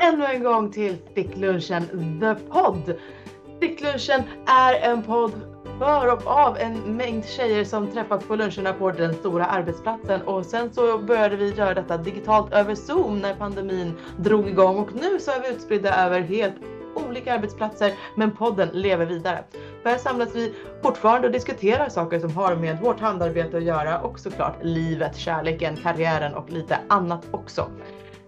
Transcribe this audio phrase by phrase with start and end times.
[0.00, 1.82] ännu en gång till Sticklunchen
[2.20, 2.94] The Podd.
[3.56, 5.32] Sticklunchen är en podd
[5.78, 10.46] för och av en mängd tjejer som träffats på luncherna på den stora arbetsplatsen och
[10.46, 15.20] sen så började vi göra detta digitalt över Zoom när pandemin drog igång och nu
[15.20, 16.54] så är vi utspridda över helt
[16.94, 19.44] olika arbetsplatser men podden lever vidare.
[19.84, 24.18] Där samlas vi fortfarande och diskuterar saker som har med vårt handarbete att göra och
[24.18, 27.70] såklart livet, kärleken, karriären och lite annat också.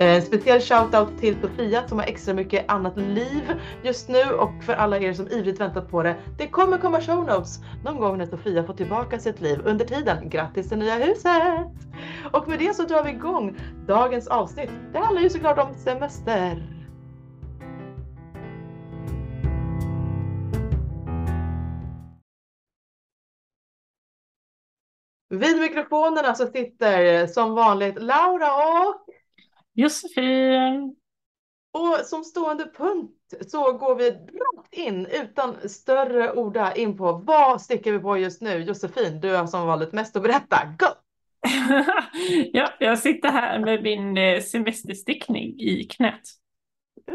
[0.03, 4.73] Eh, speciell shoutout till Sofia som har extra mycket annat liv just nu och för
[4.73, 6.17] alla er som ivrigt väntat på det.
[6.39, 9.61] Det kommer komma show notes någon gång när Sofia får tillbaka sitt liv.
[9.65, 11.67] Under tiden, grattis till nya huset!
[12.33, 14.71] Och med det så drar vi igång dagens avsnitt.
[14.93, 16.69] Det handlar ju såklart om semester.
[25.31, 29.07] Vid mikrofonerna så sitter som vanligt Laura och
[29.75, 30.97] Josefin.
[31.73, 37.61] Och som stående punkt så går vi rakt in utan större orda in på vad
[37.61, 38.59] sticker vi på just nu?
[38.59, 40.57] Josefin, du har som vanligt mest att berätta.
[40.79, 40.87] Go!
[42.53, 46.23] ja, jag sitter här med min eh, semesterstickning i knät.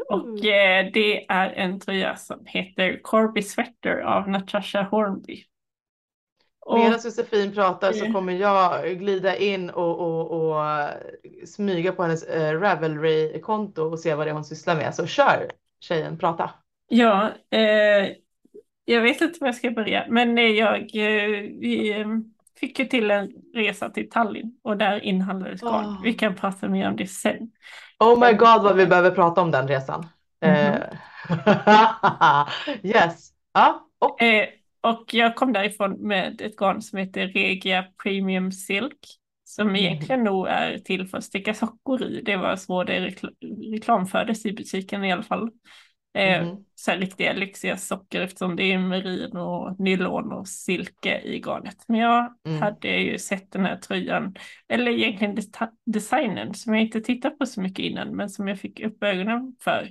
[0.09, 5.43] Och eh, det är en tröja som heter Corby Sweater av Natasha Hornby.
[6.75, 10.89] Medan Josefin pratar så kommer jag glida in och, och, och
[11.45, 14.95] smyga på hennes äh, Ravelry-konto och se vad det är hon sysslar med.
[14.95, 16.49] Så kör tjejen, prata.
[16.89, 18.07] Ja, eh,
[18.85, 22.07] jag vet inte var jag ska börja, men jag eh, vi, eh,
[22.59, 25.85] fick ju till en resa till Tallinn och där inhandlades garn.
[25.85, 26.03] Oh.
[26.03, 27.51] Vi kan prata mer om det sen.
[27.99, 30.05] Oh my god vad vi behöver prata om den resan.
[30.41, 30.81] Mm
[31.29, 32.45] -hmm.
[32.83, 33.29] yes.
[33.53, 34.21] Ja, och.
[34.21, 34.47] Eh,
[34.89, 38.97] och jag kom därifrån med ett garn som heter Regia Premium Silk.
[39.43, 39.75] Som mm.
[39.75, 42.21] egentligen nog är till för att sticka sockor i.
[42.21, 43.27] Det var så det rekl
[43.73, 45.49] reklamfördes i butiken i alla fall.
[46.17, 46.57] Mm.
[46.75, 51.77] så här riktiga lyxiga socker eftersom det är merin och nylon och silke i garnet.
[51.87, 52.61] Men jag mm.
[52.61, 54.35] hade ju sett den här tröjan,
[54.67, 55.37] eller egentligen
[55.85, 59.55] designen som jag inte tittat på så mycket innan men som jag fick upp ögonen
[59.63, 59.89] för.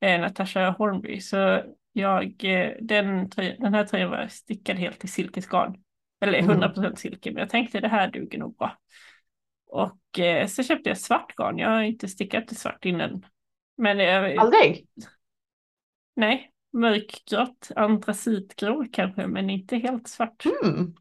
[0.00, 1.20] Eh, Natasha Hornby.
[1.20, 5.82] Så jag, eh, den, den här tröjan var stickad helt i silkesgarn.
[6.20, 6.96] Eller 100% mm.
[6.96, 8.78] silke, men jag tänkte det här duger nog bra.
[9.66, 11.58] Och eh, så köpte jag svart garn.
[11.58, 13.26] Jag har inte stickat i svart innan.
[13.76, 14.86] Men jag, Aldrig?
[16.16, 20.44] Nej, mörkgrått, antracitgrå kanske, men inte helt svart.
[20.44, 20.94] Mm.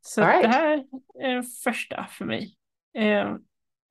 [0.00, 0.42] Så right.
[0.42, 0.84] det här
[1.20, 2.56] är första för mig.
[2.94, 3.36] Eh,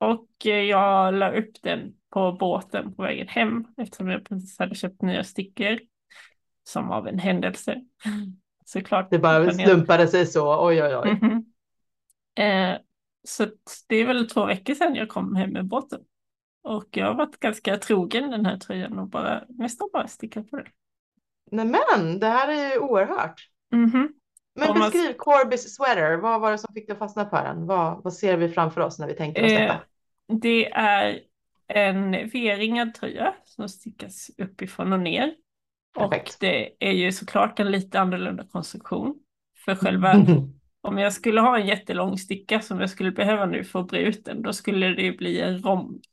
[0.00, 5.02] och jag la upp den på båten på vägen hem eftersom jag precis hade köpt
[5.02, 5.78] nya stickor.
[6.64, 7.80] Som av en händelse.
[8.64, 9.10] Såklart.
[9.10, 11.10] Det bara slumpade sig så, oj oj oj.
[11.10, 12.72] Mm -hmm.
[12.74, 12.78] eh,
[13.24, 13.46] så
[13.88, 16.00] det är väl två veckor sedan jag kom hem med båten.
[16.62, 20.56] Och jag har varit ganska trogen den här tröjan och bara nästan bara stickat på
[20.56, 20.66] den.
[21.50, 23.48] Nämen, det här är ju oerhört.
[23.72, 24.08] Mm -hmm.
[24.54, 25.14] Men beskriv man...
[25.14, 27.66] Corbys sweater, vad var det som fick dig att fastna på den?
[27.66, 29.80] Vad, vad ser vi framför oss när vi tänker oss detta?
[30.30, 31.20] Det är
[31.68, 35.34] en V-ringad tröja som stickas uppifrån och ner.
[35.98, 36.28] Perfekt.
[36.28, 39.18] Och det är ju såklart en lite annorlunda konstruktion.
[39.64, 40.14] För själva,
[40.80, 44.00] om jag skulle ha en jättelång sticka som jag skulle behöva nu för att bre
[44.00, 46.04] ut den, då skulle det ju bli en rond.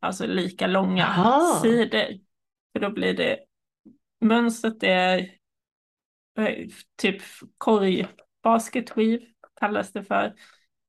[0.00, 1.60] Alltså lika långa Aha.
[1.62, 2.20] sidor.
[2.72, 3.38] För då blir det,
[4.20, 5.18] mönstret är
[6.38, 7.22] eh, typ
[7.58, 8.06] korg,
[8.42, 9.26] basketweave
[9.60, 10.34] kallas det för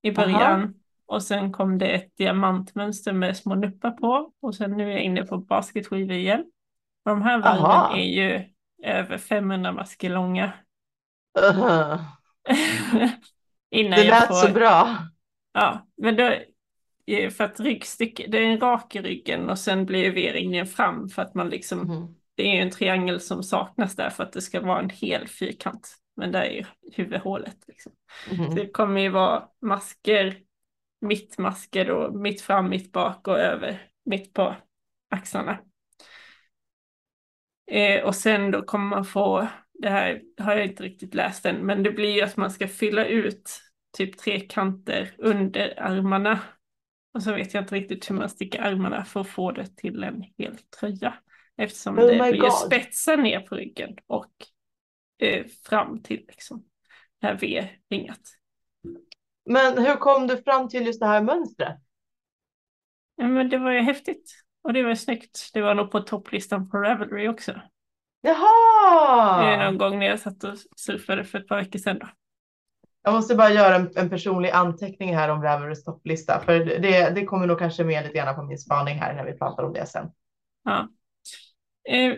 [0.02, 0.62] i början.
[0.62, 0.74] Aha.
[1.12, 4.32] Och sen kom det ett diamantmönster med små nuppar på.
[4.42, 6.40] Och sen nu är jag inne på basketskivor igen.
[7.06, 8.44] Och de här varven är ju
[8.84, 10.54] över 500 masker långa.
[11.40, 12.00] Uh-huh.
[13.72, 14.34] det lät får...
[14.34, 14.98] så bra.
[15.54, 16.34] Ja, men då,
[17.32, 21.22] för att ryggstycke, det är en rak i ryggen och sen blir V-ringen fram för
[21.22, 22.08] att man liksom, mm.
[22.36, 25.28] det är ju en triangel som saknas där för att det ska vara en hel
[25.28, 25.96] fyrkant.
[26.16, 27.58] Men där är ju huvudhålet.
[27.68, 27.92] Liksom.
[28.32, 28.56] Mm.
[28.56, 30.38] Det kommer ju vara masker
[31.02, 34.56] mittmasker då, mitt fram, mitt bak och över, mitt på
[35.10, 35.60] axlarna.
[37.72, 41.56] Eh, och sen då kommer man få, det här har jag inte riktigt läst än,
[41.56, 43.62] men det blir ju att man ska fylla ut
[43.98, 46.40] typ tre kanter under armarna.
[47.14, 50.04] Och så vet jag inte riktigt hur man sticker armarna för att få det till
[50.04, 51.14] en hel tröja.
[51.58, 52.54] Eftersom oh det blir God.
[52.54, 54.32] spetsar ner på ryggen och
[55.20, 56.64] eh, fram till liksom
[57.22, 58.22] det här V-ringat.
[59.46, 61.78] Men hur kom du fram till just det här mönstret?
[63.16, 64.32] Ja, men det var ju häftigt
[64.64, 65.50] och det var snyggt.
[65.54, 67.62] Det var nog på topplistan på Ravelry också.
[68.22, 69.44] Jaha!
[69.44, 72.00] Det är någon gång när jag satt och surfade för ett par veckor sedan.
[72.00, 72.10] Då.
[73.04, 77.26] Jag måste bara göra en, en personlig anteckning här om Ravelrys topplista, för det, det
[77.26, 79.86] kommer nog kanske med lite grann på min spaning här när vi pratar om det
[79.86, 80.12] sen.
[80.64, 80.90] Ja.
[81.90, 82.16] Eh,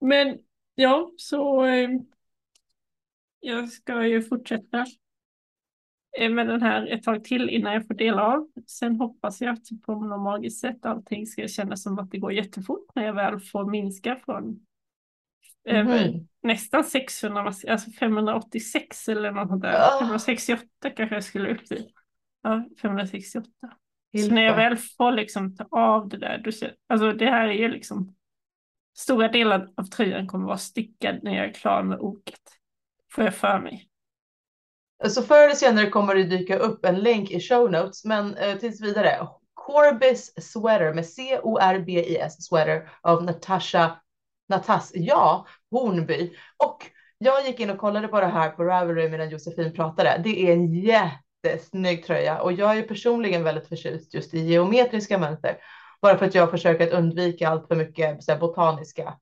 [0.00, 0.38] men
[0.74, 1.88] ja, så eh,
[3.40, 4.86] jag ska ju fortsätta
[6.20, 8.48] med den här ett tag till innan jag får dela av.
[8.66, 12.32] Sen hoppas jag att på något magiskt sätt allting ska kännas som att det går
[12.32, 14.44] jättefort när jag väl får minska från
[15.66, 15.76] Mhm.
[15.76, 19.72] över nästan 600, alltså 586 eller något sånt där.
[19.74, 19.98] Ah.
[20.00, 21.88] 568 kanske jag skulle upp till.
[22.42, 23.48] Ja, 568.
[23.60, 23.68] Så
[24.18, 24.34] Hilfe.
[24.34, 27.52] när jag väl får liksom ta av det där, då, ser- alltså det här är
[27.52, 28.14] ju liksom
[28.96, 32.40] stora delar av tröjan kommer vara stickad när jag är klar med oket.
[33.12, 33.88] Får jag för mig.
[35.08, 38.58] Så förr eller senare kommer det dyka upp en länk i show notes, men eh,
[38.58, 39.28] tills vidare.
[39.54, 44.00] Corbis Sweater med C-O-R-B-I-S Sweater av Natasha
[44.48, 46.36] Natas, ja, Hornby.
[46.56, 50.20] Och jag gick in och kollade på det här på Ravelry medan Josefin pratade.
[50.24, 55.56] Det är en jättesnygg tröja och jag är personligen väldigt förtjust just i geometriska mönster.
[56.02, 59.14] Bara för att jag försöker att undvika allt för mycket så här, botaniska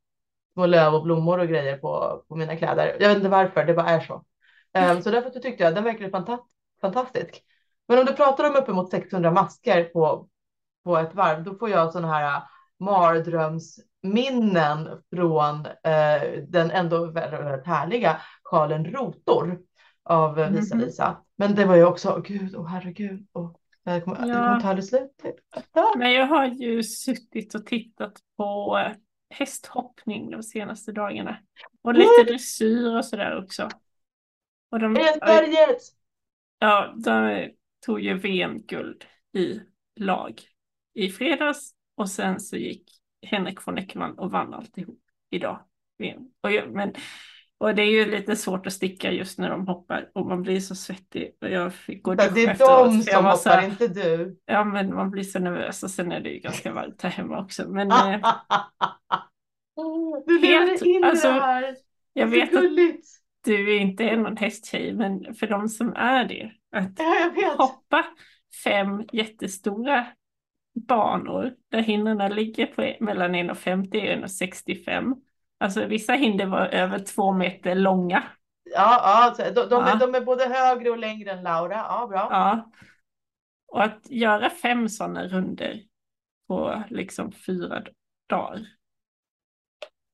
[0.52, 2.96] små löv och blommor och grejer på, på mina kläder.
[3.00, 4.24] Jag vet inte varför, det bara är så.
[4.78, 6.38] Um, så därför tyckte jag den verkade fanta
[6.80, 7.42] fantastisk.
[7.88, 10.28] Men om du pratar om uppemot 600 masker på,
[10.84, 12.42] på ett varv, då får jag sådana här äh,
[12.78, 19.58] mardrömsminnen från eh, den ändå väldigt, härliga sjalen Rotor
[20.04, 20.84] av eh, Visa Mhm.
[20.84, 21.16] Lisa.
[21.36, 24.34] Men det var ju också, åh gud, åh herregud, och det kommer, det Ja.
[24.34, 25.22] kommer ta aldrig slut.
[25.96, 28.78] Men jag har ju suttit och tittat på
[29.30, 31.36] hästhoppning de senaste dagarna.
[31.82, 33.68] Och lite dressyr och sådär också.
[34.72, 35.78] Och de, Esberget!
[36.58, 37.48] ja, de
[37.86, 39.60] tog ju VM-guld i
[39.96, 40.40] lag
[40.94, 41.74] i fredags.
[41.94, 42.90] Och sen så gick
[43.26, 45.60] Henrik von Eckermann och vann alltihop idag.
[45.98, 46.22] VM.
[46.40, 46.94] Och, jag, men,
[47.58, 50.60] och det är ju lite svårt att sticka just när de hoppar och man blir
[50.60, 51.36] så svettig.
[51.40, 54.38] Och jag fick gå Det är efteråt, de som hoppar, här- inte du.
[54.44, 57.40] Ja, men man blir så nervös och sen är det ju ganska varmt här hemma
[57.42, 57.68] också.
[57.68, 58.20] Men eh,
[60.26, 61.76] Du lever in alltså, det här.
[62.12, 62.62] jag vet att.
[63.44, 66.98] Du inte är någon hästtjej, men för de som är det, att
[67.36, 68.04] Ja, hoppa
[68.64, 70.06] fem jättestora
[70.88, 75.14] banor där hindren ligger på mellan 1,50 och 1,65.
[75.58, 78.22] Alltså vissa hinder var över två meter långa.
[78.64, 79.88] Ja, ja, de, de, Ja.
[79.88, 81.76] Är, de är både högre och längre än Laura.
[81.76, 82.28] Ja, bra.
[82.30, 82.70] Ja.
[83.66, 85.82] Och att göra fem sådana runder
[86.48, 87.82] på liksom fyra
[88.28, 88.66] dagar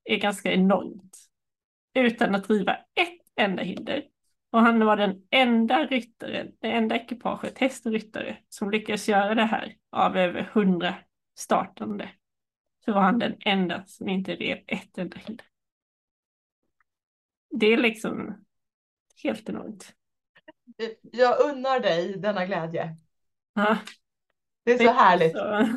[0.04, 1.18] är ganska enormt.
[1.94, 4.04] Utan att driva ett enda hinder.
[4.50, 9.34] Och han var den enda ryttaren, det enda ekipaget, häst och ryttare, som lyckades göra
[9.34, 10.94] det här av över hundra
[11.38, 12.10] startande.
[12.84, 15.46] Så var han den enda som inte rev ett enda hinder.
[17.50, 18.44] Det är liksom
[19.22, 19.94] helt enormt.
[21.02, 22.96] Jag unnar dig denna glädje.
[23.54, 23.78] Ja,
[24.64, 25.32] Det är så härligt.
[25.32, 25.68] Så,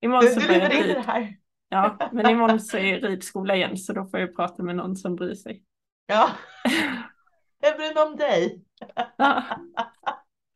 [0.00, 1.36] imorgon så du lever in i det här.
[1.68, 5.16] Ja, men imorgon så är ridskola igen så då får jag prata med någon som
[5.16, 5.64] bryr sig.
[6.12, 6.30] Ja.
[7.60, 8.64] Jag bryr mig om dig.
[9.18, 9.42] Ja,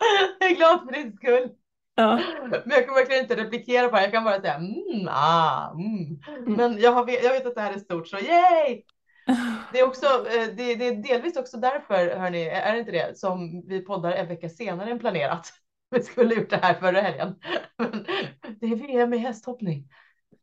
[0.41, 1.50] Jag är glad för din skull.
[1.94, 2.20] ja,
[2.50, 4.03] Men jag kan verkligen inte replikera på det.
[4.03, 6.56] Jag kan bara säga mm, ah, mm.
[6.56, 8.82] Men jag, har, jag vet att det här är stort, så yay!
[9.73, 13.19] Det är, också, eh, det, det är delvis också därför, hörni, är det inte det,
[13.19, 15.53] som vi poddar en vecka senare än planerat.
[15.91, 17.34] Vi skulle gjort det här förra helgen.
[17.79, 18.06] Men
[18.60, 19.89] det är VM i hästhoppning.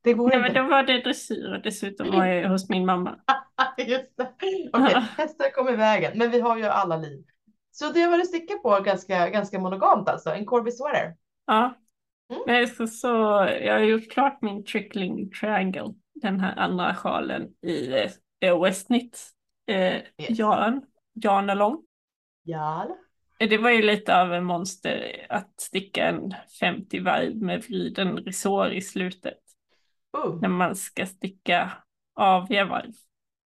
[0.04, 0.62] Det går Nej, men inte.
[0.62, 3.20] då var det dressyr och dessutom var jag hos min mamma.
[3.78, 4.32] Just det.
[4.74, 7.24] Okej, hästar kom i vägen, men vi har ju alla liv.
[7.72, 11.16] Så det var det sticka på ganska, ganska monogamt alltså, en Corby sweater.
[11.46, 11.74] Ja.
[12.30, 12.44] Mm.
[12.48, 13.08] Nej, så, så
[13.62, 17.94] jag har gjort klart min trickling triangle, den här andra sjalen i
[18.40, 19.30] eh, Westnit.
[19.68, 20.04] Eh, Yes.
[20.18, 20.82] Jan,
[21.14, 21.84] Jan är lång.
[22.44, 22.98] Ja.
[23.40, 28.18] Eh, Det var ju lite av en monster att sticka en 50 varv med vriden
[28.18, 29.40] resår i slutet.
[30.18, 30.42] Uh.
[30.42, 31.72] när man ska sticka
[32.14, 32.94] aviga varv.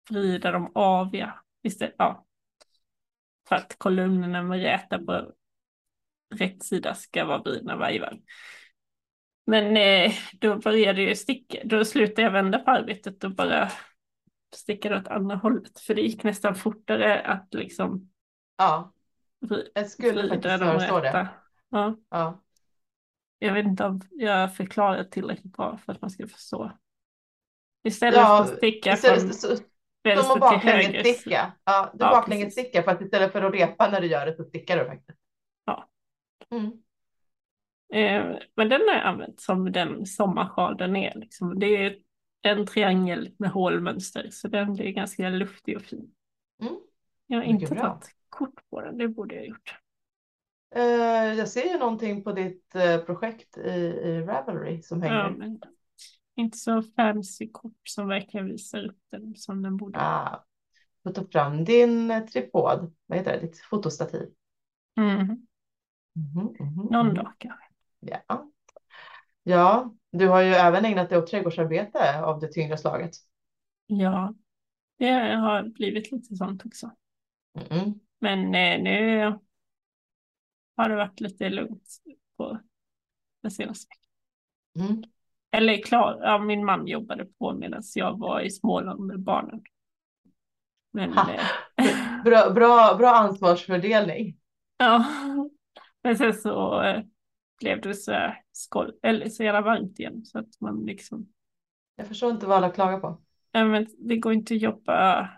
[0.09, 1.95] Vrida dem aviga istället.
[1.97, 2.25] Ja.
[3.49, 5.31] För att kolumnerna med räta på
[6.35, 8.17] rätt sida ska vara vridna varje varv.
[9.45, 13.71] Men eh, då började jag sticka, då slutade jag vända på arbetet och bara
[14.55, 15.79] stickade åt andra hållet.
[15.79, 18.09] För det gick nästan fortare att liksom
[18.57, 18.93] Ja,
[19.73, 21.27] jag skulle vrida faktiskt föreslå det.
[21.69, 22.43] Ja, Ja.
[23.39, 26.71] Jag vet inte om jag förklarar tillräckligt bra för att man ska förstå.
[27.83, 29.47] Istället Ja, för att sticka Istället, från så,
[30.03, 30.83] vänster till höger.
[30.83, 31.51] baklängesticka.
[31.63, 34.43] Ja, du Ja, baklängesstickar för att istället för att repa när du gör det så
[34.43, 35.19] stickar du faktiskt.
[35.65, 35.89] Ja.
[36.51, 36.71] Mm.
[37.93, 41.15] Eh, men den har jag använt som den sommarsjal den är.
[41.15, 41.59] Liksom.
[41.59, 41.95] Det är
[42.41, 46.11] en triangel med hålmönster så den blir ganska luftig och fin.
[46.61, 46.75] Mm.
[47.27, 49.75] Jag har inte tagit kort på den, det borde jag ha gjort.
[50.75, 55.15] Eh, jag ser ju någonting på ditt eh, projekt i, i Ravelry som hänger.
[55.15, 55.61] Ja, men
[56.35, 59.99] inte så fancy kort som verkligen visar upp den som den borde.
[59.99, 60.45] Ah,
[61.03, 64.29] får ta fram din eh, tripod, vad heter det, ditt fotostativ.
[64.97, 65.17] Mm.
[65.17, 67.15] Mhm, mhm, Någon mhm.
[67.15, 67.65] dag kanske.
[67.99, 68.51] Ja.
[69.43, 73.11] ja, du har ju även ägnat dig åt trädgårdsarbete av det tyngre slaget.
[73.87, 74.33] Ja,
[74.97, 76.91] det har blivit lite sånt också.
[77.69, 77.93] Mm.
[78.19, 79.39] Men eh, nu
[80.77, 81.87] har det varit lite lugnt
[82.37, 82.59] på
[83.41, 84.89] den senaste veckan.
[84.89, 85.03] Mm.
[85.51, 89.61] Eller klar, ja, min man jobbade på medan jag var i Småland med barnen.
[90.91, 91.41] Men eh,
[92.25, 94.37] Bra, bra, bra ansvarsfördelning.
[94.77, 95.05] ja,
[96.03, 97.03] men sen så eh,
[97.59, 101.27] blev det så skoj, eller så jävla varmt igen så att man liksom,
[101.95, 103.21] Jag förstår inte vad alla klagar på.
[103.51, 105.29] ja, men det går inte att jobba,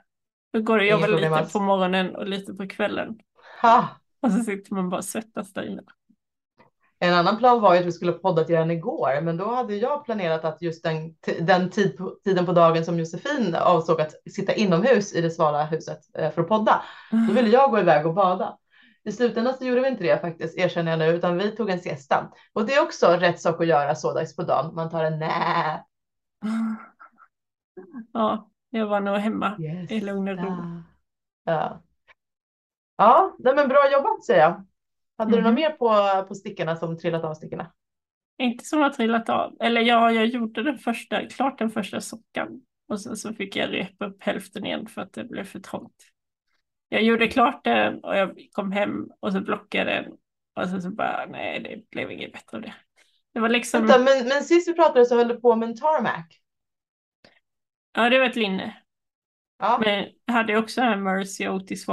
[0.51, 3.19] det går att jobba lite på morgonen och lite på kvällen
[3.61, 3.89] Ha.
[4.21, 5.81] och så sitter man bara och svettas där inne.
[7.01, 10.05] En annan plan var ju att vi skulle poddat redan igår, men då hade jag
[10.05, 15.13] planerat att just den, den tid, tiden på dagen som Josefin avsåg att sitta inomhus
[15.13, 16.81] i det svala huset eh, för att podda,
[17.27, 18.57] då ville jag gå iväg och bada.
[19.03, 21.79] I slutändan så gjorde vi inte det faktiskt, erkänner jag nu, utan vi tog en
[21.79, 22.31] siesta.
[22.53, 24.75] Och det är också rätt sak att göra så dags på dagen.
[24.75, 25.85] Man tar en nap.
[28.13, 29.91] Ja, jag var nog hemma Yes.
[29.91, 30.55] i lugn och ro.
[31.43, 31.81] Ja,
[32.99, 34.67] ja nej, men bra jobbat säger jag.
[35.17, 35.43] Hade du Mhm.
[35.43, 37.73] något mer på, på stickorna som trillat av stickorna?
[38.37, 39.57] Inte som har trillat av.
[39.59, 42.61] Eller ja, jag gjorde den första, klart den första sockan.
[42.87, 45.95] Och sen så fick jag repa upp hälften igen för att det blev för trångt.
[46.89, 50.11] Jag gjorde klart den och jag kom hem och så blockade den.
[50.55, 52.73] Och sen så bara, nej det blev inget bättre av det.
[53.33, 55.75] Det var liksom, Vänta, men, men sist vi pratade så höll du på med en
[55.75, 56.25] tarmac.
[57.93, 58.77] ja det var ett linne.
[59.59, 61.87] Ja, Men jag hade också en Mercy Otis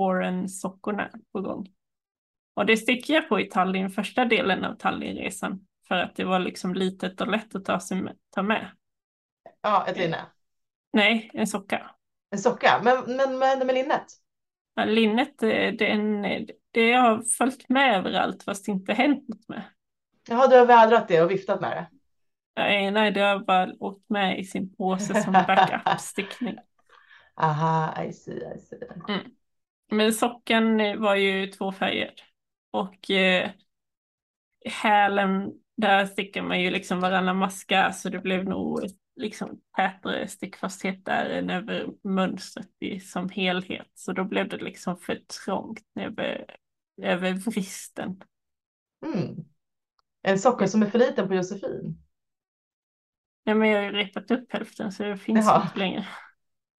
[0.00, 1.66] Warren, Warren sockorna på gång.
[2.54, 5.66] Och det sticker jag på i Tallinn, första delen av Tallinnresan.
[5.88, 8.70] För att det var liksom litet och lätt att ta, sig med, ta med.
[9.62, 10.26] ja ett linne.
[10.92, 11.90] Nej, en socka.
[12.30, 12.80] En socka.
[12.84, 14.04] Men, men vad hände med linnet?
[14.74, 16.22] Ja, linnet, eh, den,
[16.70, 19.62] det har följt med överallt fast inte hänt något med.
[20.28, 21.86] Jaha, du har vädrat det och viftat med det.
[22.56, 26.58] Nej, nej, det har bara åkt med i sin påse som backup-stickning.
[27.36, 28.76] Aha, I see, I see.
[29.90, 32.14] Men sockan var ju två färger.
[32.70, 33.50] Och eh,
[34.64, 38.80] hälen, där stickar man ju liksom varannan maska så det blev nog
[39.16, 43.90] liksom tätare stickfasthet där än över mönstret i, som helhet.
[43.94, 46.56] Så då blev det liksom för trångt över,
[47.02, 48.20] över vristen.
[49.06, 49.44] Mm.
[50.22, 52.02] En socka som är för liten på Josefin.
[53.44, 55.62] Nej, men jag har ju repat upp hälften så det finns Jaha.
[55.62, 56.06] inte längre.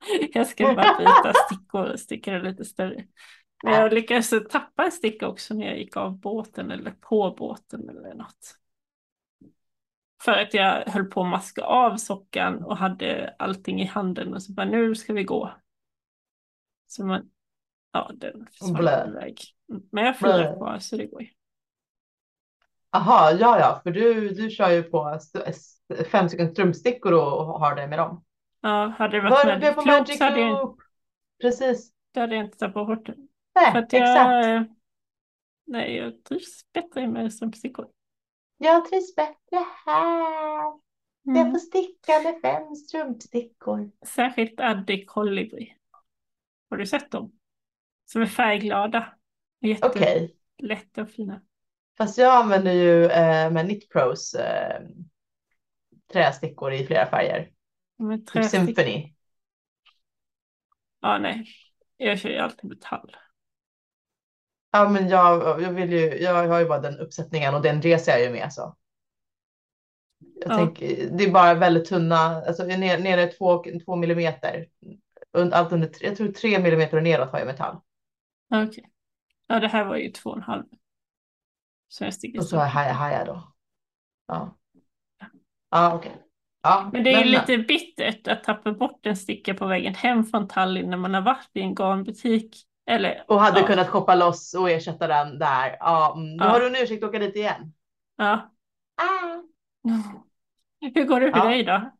[0.33, 3.05] Jag ska bara byta stickor och sticka det lite större.
[3.63, 7.89] Men jag lyckades tappa en sticka också när jag gick av båten eller på båten
[7.89, 8.57] eller något.
[10.23, 14.43] För att jag höll på att maska av sockan och hade allting i handen och
[14.43, 15.53] så bara nu ska vi gå.
[16.87, 17.29] Så man,
[17.91, 19.39] ja den försvann iväg.
[19.91, 20.55] Men jag Blä.
[20.57, 21.27] kvar så det går ju.
[22.93, 25.19] Aha, ja, ja, för du, du kör ju på
[26.11, 28.23] fem stycken strumpstickor och och har det med dem.
[28.61, 30.79] Ja, hade det varit Var Magic det Magic så hade jag?
[31.41, 31.91] Precis.
[32.13, 33.27] då hade jag inte tappat bort den.
[33.55, 34.45] Nej, att exakt.
[34.47, 34.65] jag,
[35.65, 37.87] nej, jag trivs bättre med strumpstickor.
[38.57, 40.81] Jag trivs bättre här.
[41.23, 41.51] Jag Mm.
[41.51, 43.91] får sticka med fem strumpstickor.
[44.05, 45.75] Särskilt Addi Colibri.
[46.69, 47.31] Har du sett dem?
[48.05, 49.13] Som är färgglada.
[49.59, 51.41] Jättelätta och fina.
[51.97, 54.81] fast jag använder ju eh, med Knit Pros eh,
[56.13, 57.51] trästickor i flera färger.
[58.01, 59.13] Men Typ Symphony.
[60.99, 61.45] Ja, nej.
[61.97, 63.15] Jag kör ju alltid metall.
[64.71, 68.11] Ja, men jag, jag vill ju, jag har ju bara den uppsättningen och den reser
[68.11, 68.75] jag ju med så.
[70.19, 70.57] Jag Ja.
[70.57, 74.67] tänker, det är bara väldigt tunna, alltså nere, nere två, två millimeter.
[75.51, 77.77] Allt under, jag tror tre millimeter och neråt har jag metall.
[78.49, 78.91] Okej.
[79.47, 80.63] Ja, det här var ju två och en halv.
[81.87, 83.53] Så jag sticker Och så har jag haja, haja då.
[84.27, 84.57] Ja.
[85.69, 86.30] Ja, okej.
[86.63, 90.23] Ja, Men det är ju lite bittert att tappa bort en sticka på vägen hem
[90.23, 92.65] från Tallinn när man har varit i en garnbutik.
[92.89, 93.67] Eller, Och hade ja.
[93.67, 95.77] kunnat shoppa loss och ersätta den där.
[95.79, 96.49] Ja, mm, då Ja.
[96.49, 97.73] har du en ursäkt att åka dit igen.
[98.15, 98.51] ja.
[98.95, 99.41] Ah.
[100.95, 101.45] Hur går det för Ja.
[101.45, 101.91] dig då?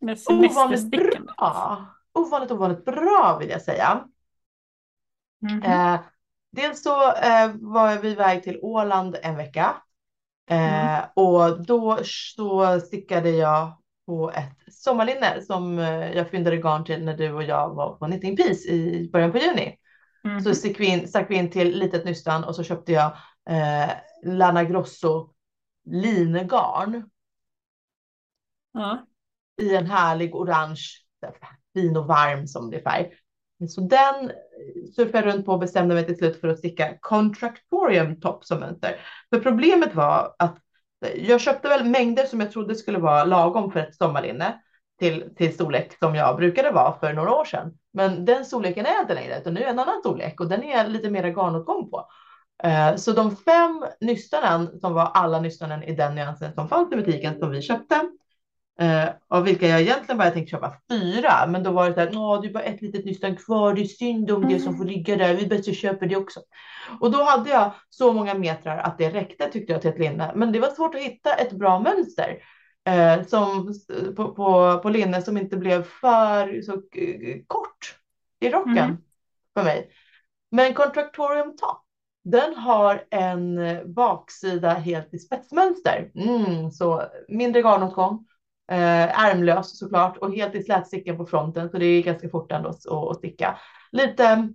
[0.00, 1.86] Med Ovanligt bra.
[2.12, 4.04] Ovanligt, ovanligt bra vill jag säga.
[5.42, 5.62] Mhm.
[5.62, 6.00] Eh,
[6.52, 9.74] dels så eh, var vi iväg till Åland en vecka.
[10.50, 17.04] Eh, och då så stickade jag på ett sommarlinne som eh, jag fyndade garn till
[17.04, 19.76] när du och jag var på Knitting Peace i början på juni.
[20.24, 20.40] Mhm.
[20.40, 23.16] Så stack vi in, stack vi in till litet nystan och så köpte jag
[23.50, 23.90] eh,
[24.24, 25.34] Lana Grosso
[25.84, 27.10] linegarn
[28.72, 29.06] Ja.
[29.62, 30.82] i en härlig orange,
[31.74, 33.10] fin och varm som det är färg.
[33.68, 34.32] Så den
[34.96, 38.60] surfade jag runt på och bestämde mig till slut för att sticka Contractorium topp som
[38.60, 39.00] mönster.
[39.30, 40.58] För problemet var att
[41.16, 44.60] jag köpte väl mängder som jag trodde skulle vara lagom för ett sommarlinne
[44.98, 47.78] till, till storlek som jag brukade vara för några år sedan.
[47.92, 50.88] Men den storleken är inte längre, utan nu är en annan storlek och den är
[50.88, 52.06] lite mer garnåtgång på.
[52.64, 56.96] Eh, så de fem nystanen som var alla nystanen i den nyansen som fanns i
[56.96, 58.00] butiken som vi köpte,
[58.80, 62.42] eh, av vilka jag egentligen bara tänkte köpa fyra, men då var det så här,
[62.42, 65.16] det är bara ett litet nystan kvar, det är synd om det som får ligga
[65.16, 66.40] där, vi bättre köper det också.
[67.00, 70.32] Och då hade jag så många metrar att det räckte tyckte jag till ett linne,
[70.34, 72.38] men det var svårt att hitta ett bra mönster
[72.84, 73.74] eh, som,
[74.16, 76.72] på, på, på linne som inte blev för så,
[77.46, 77.96] kort
[78.40, 78.96] i rocken Mm.
[79.54, 79.90] för mig.
[80.50, 81.82] Men Contractorium Top,
[82.24, 83.60] den har en
[83.94, 86.10] baksida helt i spetsmönster.
[86.14, 88.26] Mm, så mindre garnåtgång,
[88.72, 92.68] eh, ärmlös såklart och helt i slätsticken på fronten så det är ganska fort ändå
[92.68, 93.58] att, sticka.
[93.92, 94.48] Lite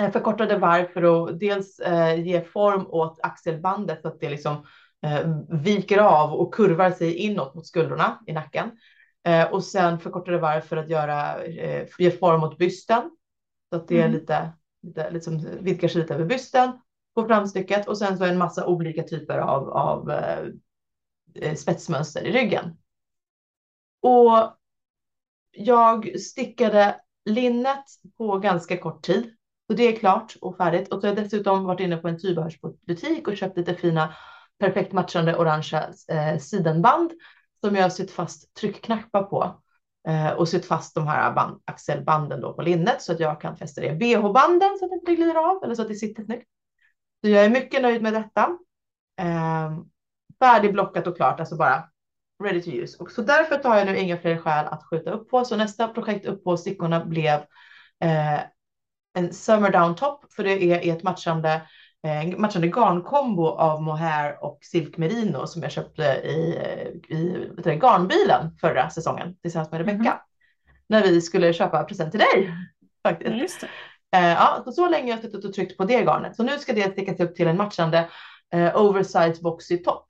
[0.00, 4.66] eh, förkortade varv för att dels eh, ge form åt axelbandet så att det liksom
[5.06, 8.70] eh, viker av och kurvar sig inåt mot skuldrorna i nacken.
[9.26, 13.10] Eh, och sen förkortade varv för att göra, eh, ge form åt bysten
[13.70, 14.12] så att det är Mm.
[14.12, 14.52] lite,
[14.82, 16.72] lite liksom vidgar sig lite över bysten
[17.14, 20.12] på framstycket och sen så en massa olika typer av, av
[21.56, 22.76] spetsmönster i ryggen.
[24.00, 24.56] Och
[25.50, 27.84] jag stickade linnet
[28.18, 29.34] på ganska kort tid.
[29.66, 30.92] Så det är klart och färdigt.
[30.92, 34.14] Och så har jag dessutom varit inne på en tygbehörsbutik och köpt lite fina
[34.58, 37.12] perfekt matchande orangea eh, sidenband
[37.60, 39.62] som jag har sytt fast tryckknappar på
[40.08, 43.56] eh, och sytt fast de här band, axelbanden då på linnet så att jag kan
[43.56, 46.24] fästa det i bh-banden så att det inte glider av eller så att det sitter
[46.24, 46.48] snyggt.
[47.24, 48.58] Så jag är mycket nöjd med detta.
[49.20, 49.78] Eh,
[50.38, 51.88] färdigblockat och klart, alltså bara
[52.44, 52.96] ready to use.
[52.98, 55.44] Och så därför tar jag nu inga fler skäl att skjuta upp på.
[55.44, 57.34] Så nästa projekt upp på stickorna blev
[58.04, 58.40] eh,
[59.14, 61.62] en Summer Down Top, för det är i ett matchande,
[62.06, 66.58] eh, matchande garnkombo av mohair och silk merino som jag köpte i,
[67.08, 70.10] i vet du, garnbilen förra säsongen tillsammans med Rebecca.
[70.10, 70.18] Mhm.
[70.88, 72.54] När vi skulle köpa present till dig.
[73.02, 73.60] Faktiskt.
[73.60, 74.18] Det.
[74.18, 76.36] Eh, ja, så, så länge har jag suttit och tryckt på det garnet.
[76.36, 78.08] Så nu ska det stickas upp till en matchande
[78.54, 80.07] eh, oversize boxy top.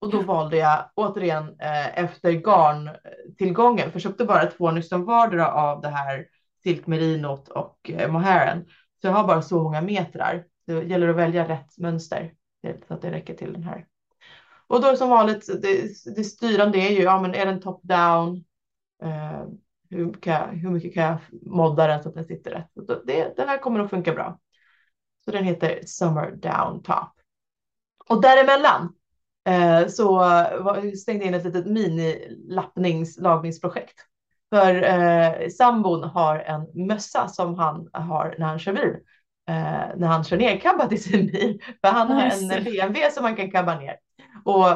[0.00, 5.52] Och då valde jag återigen eh, efter garntillgången, för jag köpte bara två nystan vardera
[5.52, 6.26] av det här
[6.62, 8.64] silkmerinot och eh, mohairen.
[9.00, 10.44] Så jag har bara så många metrar.
[10.66, 12.32] Det gäller att välja rätt mönster
[12.62, 13.86] det- så att det räcker till den här.
[14.66, 18.44] Och då som vanligt, det, det styrande är ju, ja men är den top down?
[19.02, 19.44] Eh,
[19.90, 22.86] hur, kan jag, hur mycket kan jag modda den så att den sitter rätt?
[22.86, 24.38] Så det, den här kommer att funka bra.
[25.24, 27.12] Så den heter Summer Down Top.
[28.08, 28.88] Och däremellan eh,
[29.88, 30.12] så
[30.60, 34.04] var, stängde jag in ett litet mini-lappningslagningsprojekt.
[34.50, 38.96] För eh, sambon har en mössa som han har när han kör bil.
[39.48, 41.62] Eh, när han kör nerkabbat i sin bil.
[41.80, 43.96] För han har en BMW som man kan kabba ner.
[44.44, 44.68] Och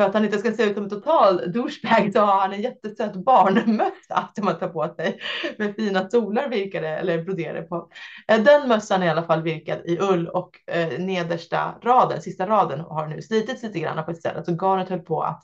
[0.00, 2.62] för att han inte ska se ut som en total douchebag så har han en
[2.62, 5.20] jättesöt barnmössa som man tar på sig
[5.58, 7.90] med fina solar virkade eller broderade på.
[8.28, 12.46] Eh, Den mössan är i alla fall virkad i ull och eh, nedersta raden, sista
[12.46, 15.42] raden har nu slitits lite grann på ett ställe så garnet höll på att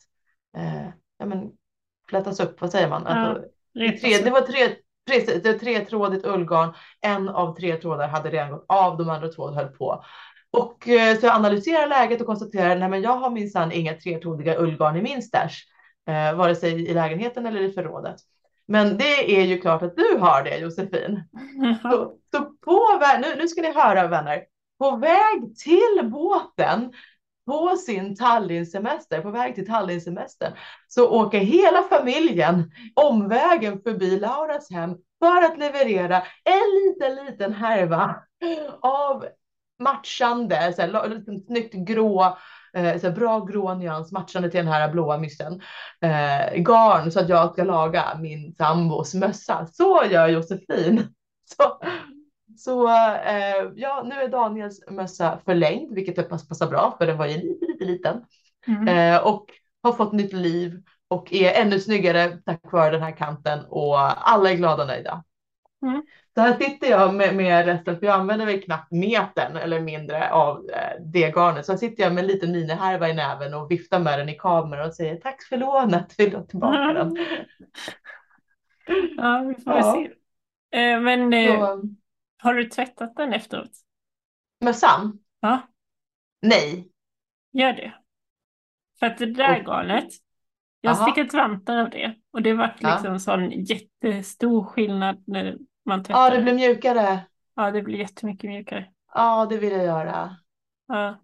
[0.57, 0.87] eh,
[1.19, 1.51] ja, men,
[2.09, 3.03] flätas upp, vad säger man?
[3.07, 3.43] Ja, Alltså,
[4.01, 4.77] tre, det var tre,
[5.11, 6.75] precis, det var tretrådigt ullgarn.
[7.01, 10.05] En av tre trådar hade redan gått av, de andra två höll på.
[10.57, 14.59] Och eh, så jag analyserar läget och konstaterar, nej men jag har minsann inga tretrådiga
[14.59, 15.55] ullgarn i min stash,
[16.09, 18.17] eh, vare sig i lägenheten eller i förrådet.
[18.69, 21.23] Men det är ju klart att du har det Josefin.
[21.83, 22.81] Så, så på
[23.21, 24.45] nu, nu ska ni höra vänner,
[24.79, 26.93] på väg till båten
[27.47, 30.53] på sin Tallinnsemester, på väg till Tallinnsemestern,
[30.89, 38.17] så åker hela familjen omvägen förbi Lauras hem för att leverera en liten, liten härva
[38.81, 39.27] av
[39.79, 42.25] matchande, så här, lite snyggt grå,
[42.75, 45.61] eh, så här, bra grå nyans matchande till den här blåa myssen.
[46.01, 49.67] Eh, garn så att jag ska laga min sambos mössa.
[49.67, 51.03] Så gör Josefin.
[51.57, 51.81] Så,
[52.57, 57.19] så eh, ja, nu är Daniels mössa förlängd, vilket jag pass- passar bra för den
[57.19, 58.25] var ju lite, lite liten.
[58.67, 58.89] Mm.
[58.89, 59.47] Eh, och
[59.83, 64.51] har fått nytt liv och är ännu snyggare tack vare den här kanten och alla
[64.51, 65.25] är glada och nöjda.
[65.89, 66.03] Mm.
[66.35, 70.31] Så här sitter jag med, med resten, för jag använder väl knappt metern eller mindre
[70.31, 71.67] av eh, det garnet.
[71.67, 74.35] Så här sitter jag med en liten minihärva i näven och viftar med den i
[74.35, 77.17] kameran och säger tack för lånet, vill du ha tillbaka den?
[79.17, 79.95] Ja, vi får Ja.
[79.95, 80.11] se.
[80.79, 81.83] Eh, Men eh, Så,
[82.39, 83.71] har du tvättat den efteråt?
[84.61, 85.19] mössan?
[85.41, 85.61] Ja.
[86.43, 86.89] Nej.
[87.53, 87.95] Gör det.
[88.99, 90.09] För att det där garnet,
[90.81, 92.91] jag har stickat vantar av det och det var Ja.
[92.93, 97.27] liksom en sån jättestor skillnad när man tvättar Ja, det blir mjukare.
[97.55, 98.93] Ja, det blir jättemycket mjukare.
[99.15, 100.37] Ja, det vill jag göra.
[100.89, 101.17] Ja.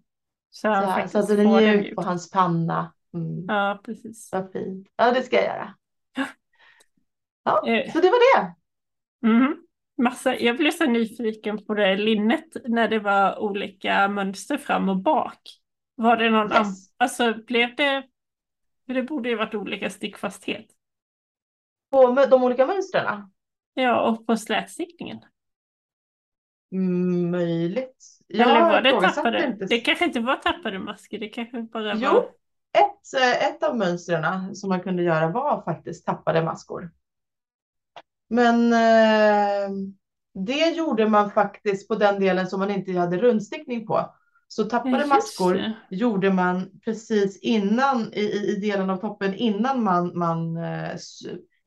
[0.49, 1.95] Så Så, han här, faktiskt så att den är mjuk mjukt.
[1.95, 2.93] på hans panna.
[3.13, 3.45] Mm.
[3.47, 4.29] Ja, precis.
[4.31, 4.87] Vad fint.
[4.95, 5.73] Ja, det ska jag göra.
[7.43, 7.91] Ja, Eh.
[7.93, 8.55] så det var det.
[9.27, 9.55] Mhm.
[9.97, 14.97] Massa, jag blev så nyfiken på det linnet när det var olika mönster fram och
[14.97, 15.39] bak.
[15.95, 16.93] Var det någon, Yes.
[16.97, 18.03] alltså blev det,
[18.87, 20.65] det borde ju varit olika stickfasthet.
[21.91, 23.32] På de olika mönstren.
[23.73, 25.19] Ja, och på slätstickningen.
[26.71, 28.19] Mm, möjligt.
[28.33, 29.45] Eller Jag var det tappade?
[29.45, 29.65] inte.
[29.65, 32.23] Det kanske inte var tappade masker, det kanske bara Jo, var...
[32.77, 36.91] ett, eh, ett av mönstren som man kunde göra var faktiskt tappade maskor.
[38.29, 39.69] Men eh,
[40.33, 44.15] det gjorde man faktiskt på den delen som man inte hade rundstickning på.
[44.47, 45.73] Så tappade Just maskor det.
[45.89, 50.95] gjorde man precis innan i, i, delen av toppen innan man, man eh,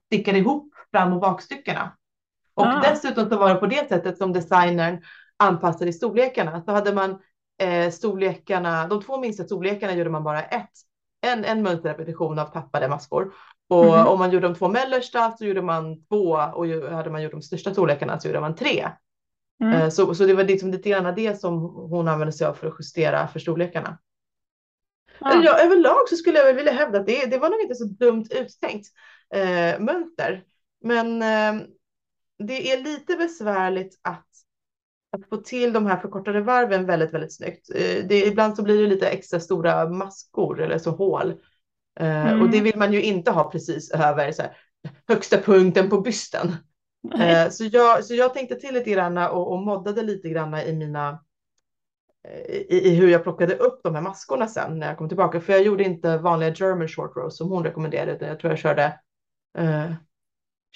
[0.06, 1.96] stickade ihop fram och bakstyckena.
[2.54, 2.80] Och Ah.
[2.80, 5.02] dessutom så var det på det sättet som designern
[5.36, 6.62] anpassade storlekarna.
[6.62, 7.18] Så hade man
[7.62, 10.70] eh, storlekarna, de två minsta storlekarna gjorde man bara ett,
[11.20, 13.32] en, en mönsterrepetition av tappade maskor.
[13.68, 14.06] Och Mhm.
[14.06, 16.22] om man gjorde de två mellersta så gjorde man två
[16.54, 18.88] och hade man gjort de största storlekarna så gjorde man tre.
[19.62, 19.72] Mm.
[19.74, 22.66] Eh, Så, så det var liksom lite grann det som hon använde sig av för
[22.66, 23.98] att justera för storlekarna.
[25.20, 25.42] Ja.
[25.44, 27.84] Ja, överlag så skulle jag väl vilja hävda att det, det var nog inte så
[27.84, 28.86] dumt uttänkt
[29.34, 30.44] eh, mönster.
[30.84, 31.66] Men eh,
[32.38, 34.26] det är lite besvärligt att,
[35.12, 37.70] att få till de här förkortade varven väldigt, väldigt snyggt.
[37.74, 41.30] Eh, det, ibland så blir det lite extra stora maskor eller så hål.
[42.00, 42.42] Eh, Mm.
[42.42, 44.56] Och det vill man ju inte ha precis över så här,
[45.08, 46.54] högsta punkten på bysten.
[47.20, 50.72] Eh, Så jag, så jag tänkte till lite grann och, och moddade lite grann i
[50.72, 51.24] mina
[52.48, 55.40] i, i hur jag plockade upp de här maskorna sen när jag kom tillbaka.
[55.40, 58.58] För jag gjorde inte vanliga German short rows som hon rekommenderade, utan jag tror jag
[58.58, 59.00] körde
[59.58, 59.92] eh,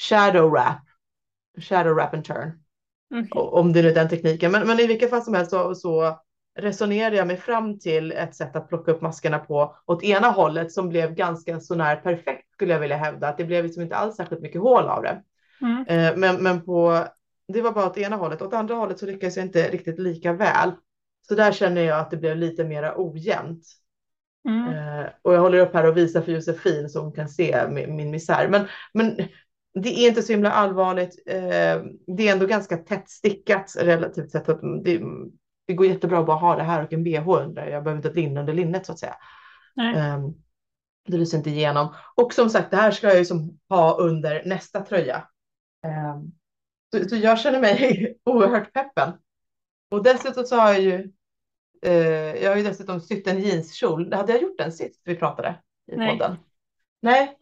[0.09, 0.79] shadow wrap.
[1.59, 2.53] Shadow wrap and turn.
[3.35, 4.53] O- Om det nu är den tekniken.
[4.53, 6.21] Men, men i vilket fall som helst så, så
[6.59, 10.73] resonerade jag mig fram till ett sätt att plocka upp maskerna på åt ena hållet
[10.73, 13.29] som blev ganska så när perfekt skulle jag vilja hävda.
[13.29, 15.23] Att det blev liksom inte alls särskilt mycket hål av det.
[15.63, 15.87] Mm.
[15.87, 17.05] Eh, Men, men på,
[17.49, 18.43] det var bara åt ena hållet.
[18.43, 20.73] Åt andra hållet så lyckades jag inte riktigt lika väl.
[21.31, 23.65] Så där känner jag att det blev lite mera ojämnt.
[24.49, 24.69] Mm.
[24.69, 27.97] Eh, och jag håller upp här och visar för Josefin så hon kan se min,
[27.97, 28.49] min misär.
[28.49, 29.17] Men, men
[29.75, 31.23] det är inte så himla allvarligt.
[31.27, 31.83] Eh,
[32.17, 34.47] det är ändå ganska tätt stickat relativt sett.
[34.85, 35.01] Det,
[35.67, 37.67] det går jättebra att bara ha det här och en bh under.
[37.67, 39.17] Jag behöver inte ett linne under linnet så att säga.
[39.97, 40.19] Eh,
[41.09, 41.95] det lyser inte igenom.
[42.15, 45.29] Och som sagt, det här ska jag ju som ha under nästa tröja.
[45.85, 46.21] Eh,
[46.93, 49.13] så, så jag känner mig oerhört peppen.
[49.91, 51.13] Och dessutom så har jag ju,
[52.43, 54.13] jag har ju dessutom sytt en jeanskjol.
[54.13, 55.55] Hade jag gjort den sist vi pratade
[55.93, 56.19] i Nej.
[56.19, 56.37] podden?
[57.03, 57.37] Nej.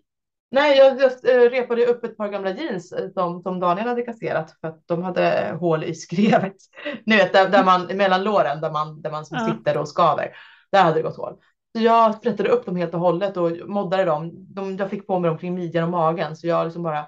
[0.51, 4.03] Nej, jag just, eh, repade upp ett par gamla jeans eh, som, som Daniel hade
[4.03, 6.57] kasserat för att de hade hål i skrevet.
[7.07, 9.55] Ni vet, där, där man, mellan låren, där man, där man som Ja.
[9.55, 10.37] sitter och skaver.
[10.73, 11.35] Där hade det gått hål.
[11.77, 14.31] Så jag sprättade upp dem helt och hållet och moddade dem.
[14.35, 17.05] De, jag fick på mig dem kring midjan och magen, så jag liksom bara eh,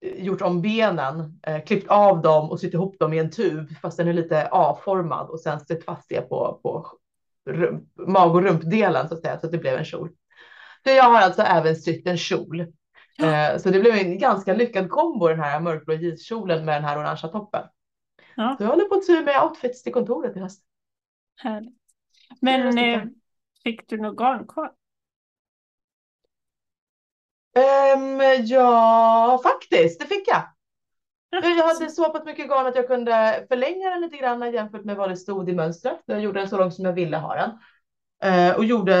[0.00, 3.96] gjort om benen, eh, klippt av dem och sytt ihop dem i en tub, fast
[3.96, 6.86] den är lite A-formad och sen sytt fast det på, på
[8.06, 10.08] mag och rumpdelen så att säga, så att det blev en kjol.
[10.84, 12.60] Så jag har alltså även sytt en kjol.
[13.22, 16.98] Eh, så det blev en ganska lyckad kombo den här mörkblå jeanskjolen med den här
[16.98, 17.62] orangea toppen.
[18.36, 18.54] Ja.
[18.58, 20.62] Så jag håller på att sy med outfits till kontoret i höst.
[21.36, 21.76] Härligt.
[22.40, 23.02] Men eh,
[23.64, 24.72] fick du något garn kvar?
[27.54, 30.42] Ehm, ja, faktiskt, det fick jag.
[31.30, 34.96] Jag hade så pass mycket garn att jag kunde förlänga den lite grann jämfört med
[34.96, 36.00] vad det stod i mönstret.
[36.04, 37.50] Jag gjorde den så långt som jag ville ha den.
[38.22, 38.94] Eh, och gjorde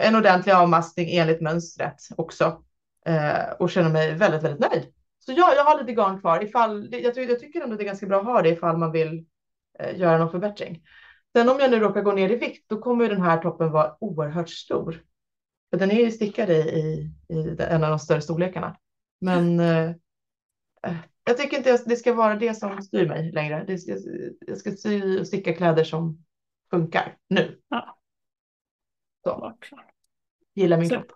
[0.00, 2.62] en ordentlig avmaskning enligt mönstret också.
[3.06, 4.92] Eh, och känner mig väldigt, väldigt nöjd.
[5.18, 6.44] Så ja, jag har lite garn kvar.
[6.44, 8.92] Ifall, jag, ty jag tycker ändå det är ganska bra att ha det ifall man
[8.92, 9.26] vill
[9.78, 10.82] eh, göra någon förbättring.
[11.36, 13.96] Sen om jag nu råkar gå ner i vikt, då kommer den här toppen vara
[14.00, 15.02] oerhört stor.
[15.70, 18.76] För den är ju stickad i, i, i en av de större storlekarna.
[19.20, 19.88] Men eh,
[20.82, 23.64] eh, jag tycker inte det ska vara det som styr mig längre.
[23.66, 23.98] Det, jag,
[24.40, 26.24] jag ska sy och sticka kläder som
[26.70, 27.60] funkar nu.
[27.68, 27.98] Ja.
[29.24, 29.56] Så,
[30.54, 31.12] gillar min Så- kropp.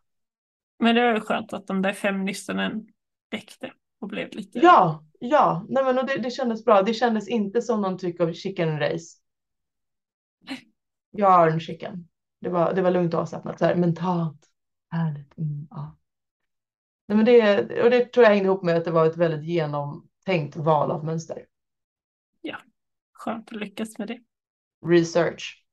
[0.78, 2.86] Men det var ju skönt att de där fem nyssenen
[3.32, 4.58] räckte och blev lite...
[4.58, 6.82] Ja, ja, nej men och det, det kändes bra.
[6.82, 9.16] Det kändes inte som någon typ av chicken race.
[11.18, 12.08] Yarn chicken.
[12.40, 14.46] Det var, det var lugnt och avslappnat, så här mentalt.
[14.90, 15.38] Härligt.
[15.38, 15.96] Mm, ja.
[17.09, 19.44] Nej, men det, och det tror jag hängde ihop med att det var ett väldigt
[19.44, 21.46] genomtänkt val av mönster.
[23.20, 24.20] Skönt att lyckas med det.
[24.87, 25.64] Research.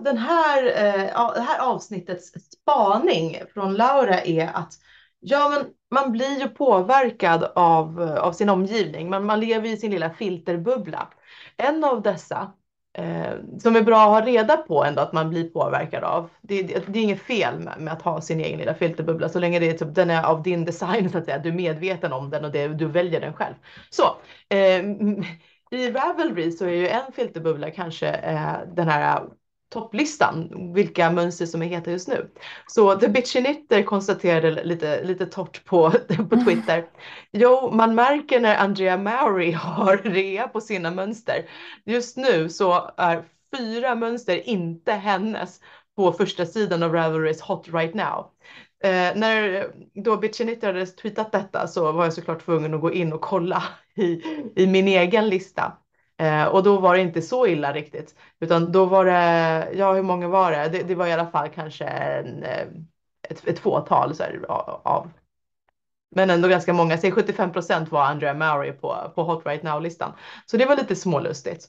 [0.00, 4.72] Den här, eh, det här avsnittets spaning från Laura är att
[5.20, 9.10] ja, men man blir ju påverkad av, eh, av sin omgivning.
[9.10, 11.08] Man, man lever i sin lilla filterbubbla.
[11.56, 12.52] En av dessa
[12.98, 16.30] eh, som är bra att ha reda på ändå att man blir påverkad av.
[16.42, 19.38] Det, det, det är inget fel med, med, att ha sin egen lilla filterbubbla så
[19.38, 21.38] länge det är typ, den är av din design så att säga.
[21.38, 23.54] Du är medveten om den och det, du väljer den själv.
[23.90, 24.02] Så
[24.48, 24.84] eh,
[25.70, 29.22] i Ravelry så är ju en filterbubbla kanske eh, den här
[29.74, 32.30] topplistan, vilka mönster som är heta just nu.
[32.66, 35.90] Så The Bitchy Knitter konstaterade lite, lite torrt på,
[36.30, 36.84] på Twitter.
[37.32, 41.44] Jo, man märker när Andrea Mowry har rea på sina mönster.
[41.84, 43.24] Just nu så är
[43.56, 45.60] fyra mönster inte hennes
[45.96, 48.30] på första sidan av Ravelrys Hot Right Now.
[48.84, 49.66] Eh, när
[50.04, 53.20] då Bitchy Knitter hade tweetat detta så var jag såklart tvungen att gå in och
[53.20, 53.62] kolla
[53.94, 54.22] i,
[54.56, 55.72] i min egen lista.
[56.18, 60.02] Eh, och då var det inte så illa riktigt, utan då var det, ja hur
[60.02, 60.68] många var det?
[60.68, 62.66] Det, det var i alla fall kanske en, eh,
[63.28, 65.10] ett, ett fåtal så här, av,
[66.10, 70.12] men ändå ganska många, säg 75 procent var Andrea Maury på, på Hot Right Now-listan.
[70.46, 71.68] Så det var lite smålustigt.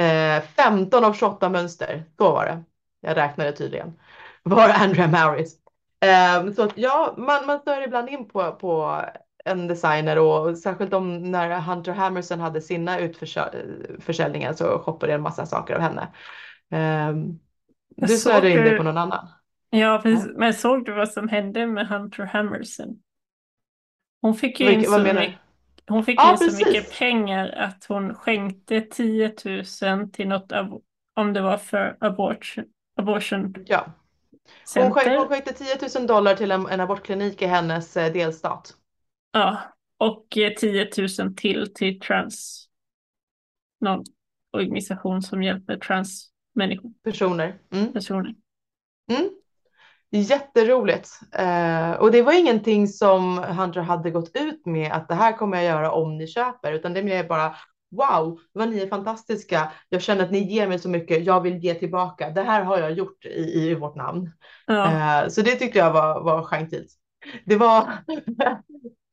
[0.00, 2.62] Eh, 15 av 28 mönster, då var det,
[3.00, 3.98] jag räknade tydligen,
[4.42, 5.54] var Andrea Maurys.
[6.00, 9.02] Eh, så att, ja, man, man stör ibland in på, på
[9.46, 15.22] en designer och särskilt om när Hunter Hammerson hade sina utförsäljningar så shoppade jag en
[15.22, 16.08] massa saker av henne.
[17.10, 17.38] Um,
[17.96, 19.28] du snöade in dig på någon annan.
[19.70, 20.32] Ja, precis.
[20.36, 22.98] men såg du vad som hände med Hunter Hammerson?
[24.22, 25.34] Hon fick ju Vilke, in så, mycket,
[25.86, 29.34] hon fick ja, in så mycket pengar att hon skänkte 10
[29.82, 30.80] 000 till något av,
[31.16, 32.54] om det var för abort,
[32.96, 33.54] abortion.
[33.66, 33.86] Ja.
[34.74, 38.74] Hon, skänk, hon skänkte 10 000 dollar till en, en abortklinik i hennes eh, delstat.
[39.36, 39.58] Ja,
[39.98, 42.68] och 10 000 till till trans,
[43.80, 44.04] någon
[44.52, 46.90] organisation som hjälper transmänniskor.
[47.04, 47.58] Personer.
[47.72, 47.92] Mm.
[47.92, 48.34] Personer.
[49.10, 49.30] Mm.
[50.10, 51.08] Jätteroligt.
[51.32, 55.56] Eh, och det var ingenting som Hunter hade gått ut med att det här kommer
[55.56, 57.56] jag göra om ni köper, utan det är bara
[57.90, 59.72] wow, vad ni är fantastiska.
[59.88, 61.24] Jag känner att ni ger mig så mycket.
[61.24, 62.30] Jag vill ge tillbaka.
[62.30, 64.30] Det här har jag gjort i, i vårt namn.
[64.66, 65.22] Ja.
[65.22, 66.90] Eh, så det tyckte jag var, var gentilt.
[67.44, 67.92] Det var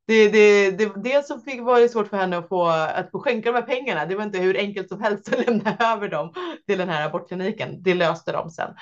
[0.06, 3.20] det, det, det, dels så fick, var det svårt för henne att få, att få
[3.20, 4.06] skänka de här pengarna.
[4.06, 6.34] Det var inte hur enkelt som helst att lämna över dem
[6.68, 7.84] till den här abortkliniken.
[7.84, 8.76] Det löste de sen.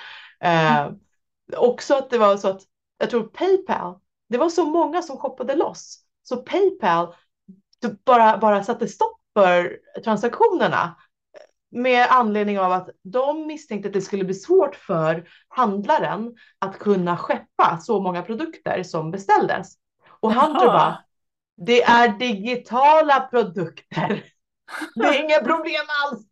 [0.43, 0.89] Eh,
[1.57, 2.61] också att det var så att
[2.97, 5.99] jag tror Paypal, det var så många som shoppade loss.
[6.23, 7.15] Så Paypal
[8.05, 10.95] bara, bara satte stopp för transaktionerna
[11.71, 17.17] med anledning av att de misstänkte att det skulle bli svårt för handlaren att kunna
[17.17, 19.73] skeppa så många produkter som beställdes.
[20.19, 21.03] Och Hunter bara,
[21.65, 24.23] det är digitala produkter.
[24.95, 26.27] Det är inga problem alls.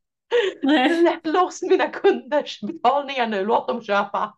[1.00, 4.34] Släpp loss mina kunders betalningar nu, låt dem köpa.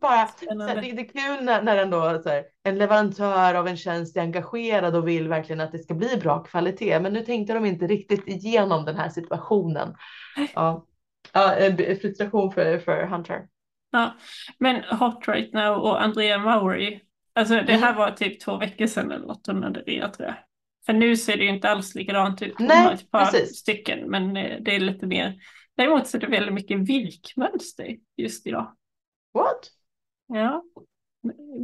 [0.00, 4.16] Bara, här, det, det, är kul när, när ändå, här, en leverantör av en tjänst
[4.16, 7.00] är engagerad och vill verkligen att det ska bli bra kvalitet.
[7.00, 9.94] Men nu tänkte de inte riktigt igenom den här situationen.
[10.54, 10.86] Ja,
[11.32, 11.56] ja
[12.00, 13.46] frustration för, för Hunter.
[13.90, 14.14] Ja,
[14.58, 17.00] men Hot Right Now och Andrea Maury
[17.36, 17.96] Alltså det här mm.
[17.96, 20.36] var typ två veckor sedan eller något hon hade det tror jag.
[20.86, 22.54] För nu ser det ju inte alls likadant ut.
[22.58, 23.56] Hon har ett par precis.
[23.56, 25.34] stycken men eh, det är lite mer.
[25.76, 28.76] Däremot så är det väldigt mycket virkmönster just idag.
[29.34, 29.70] What?
[30.26, 30.64] Ja.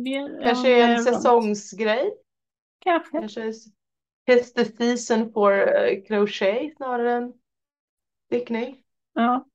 [0.04, 2.11] Mer, Kanske ja, en säsongsgrej?
[2.78, 3.11] Kanske.
[3.11, 3.52] Kanske
[4.30, 5.66] It's the season for
[6.06, 7.32] crochet snarare än
[8.26, 8.82] stickning.
[9.12, 9.46] Ja,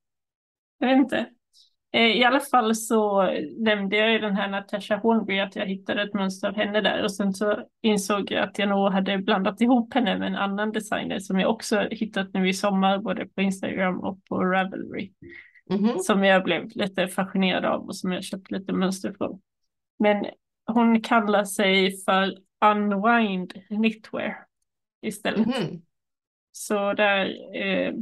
[0.77, 1.25] jag vet inte.
[1.97, 6.03] Eh, I alla fall så nämnde jag ju den här Natasha Hornby att jag hittade
[6.03, 9.61] ett mönster av henne där och sen så insåg jag att jag nog hade blandat
[9.61, 13.41] ihop henne med en annan designer som jag också hittat nu i sommar både på
[13.41, 15.11] Instagram och på Ravelry.
[15.69, 15.97] Mm -hmm.
[15.97, 19.41] Som jag blev lite fascinerad av och som jag köpt lite mönster från.
[19.99, 20.25] Men
[20.65, 24.35] hon kallar sig för Unwind Knitwear
[25.01, 25.47] istället.
[25.47, 25.81] Mm -hmm.
[26.51, 27.93] Så där eh,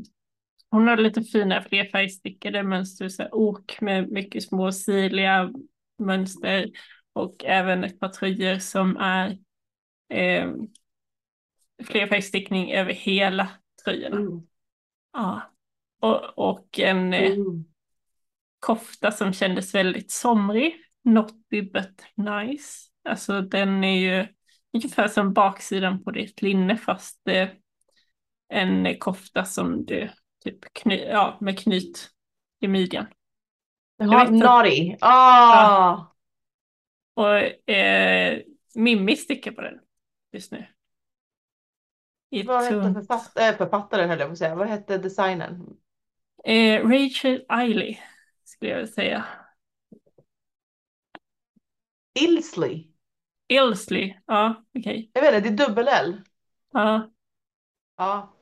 [0.71, 5.51] hon har lite fina flerfärgstickade mönster, så ok med mycket små sirliga
[5.99, 6.71] mönster
[7.13, 9.37] och även ett par tröjor som är
[10.09, 10.51] eh,
[11.83, 13.49] flerfärgstickning över hela
[13.83, 14.17] tröjorna.
[14.17, 14.41] Mm.
[15.13, 15.41] Ja.
[16.01, 17.65] Och, och en eh, mm.
[18.59, 22.89] kofta som kändes väldigt somrig, naughty but nice.
[23.09, 24.27] Alltså den är ju
[24.73, 27.49] ungefär som baksidan på ditt linne fast eh,
[28.49, 30.09] en kofta som du
[30.45, 32.09] typ kny, ja, med knyt
[32.59, 33.05] i midjan.
[33.97, 34.95] Jaha, naughty.
[35.01, 36.05] Ah!
[37.13, 38.41] Och eh,
[38.75, 39.79] Mimmi stickar på den
[40.31, 40.67] just nu.
[42.29, 44.55] I Vad hette författ äh, författaren höll jag på att säga.
[44.55, 45.77] Vad hette designen?
[46.43, 47.97] Eh, Rachel Eiley
[48.43, 49.25] skulle jag vilja säga.
[52.19, 52.87] Ilsley.
[53.47, 55.11] Ilsley, ja okej.
[55.13, 56.21] Jag vet inte, det är dubbel-L.
[56.71, 57.11] Ja,
[57.97, 58.34] Ja,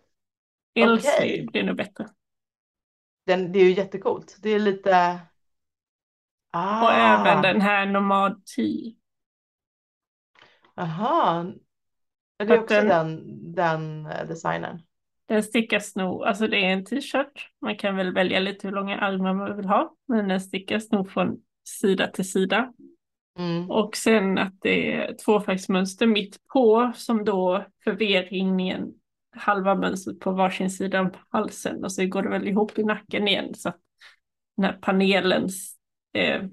[0.76, 1.48] Ilsley Okej.
[1.52, 2.08] blir nog bättre.
[3.26, 4.38] den, det är ju jättecoolt.
[4.42, 5.20] Det är lite...
[6.52, 8.62] Ah, Och även den här Nomad T.
[10.78, 11.46] Aha.
[12.38, 14.82] Är det också den- den, den eh, designen?
[15.26, 17.50] Den stickas nog, alltså det är en t-shirt.
[17.62, 19.96] Man kan väl välja lite hur långa armar man vill ha.
[20.08, 22.74] Men den stickas nog från sida till sida.
[23.40, 23.72] Mm.
[23.72, 28.94] Och sen att det är tvåfärgsmönster mitt på som då för V-ringen
[29.34, 33.28] halva mönstret på varsin sida av halsen och så går det väl ihop i nacken
[33.28, 33.80] igen så att
[34.56, 35.78] den här panelens
[36.14, 36.44] eh,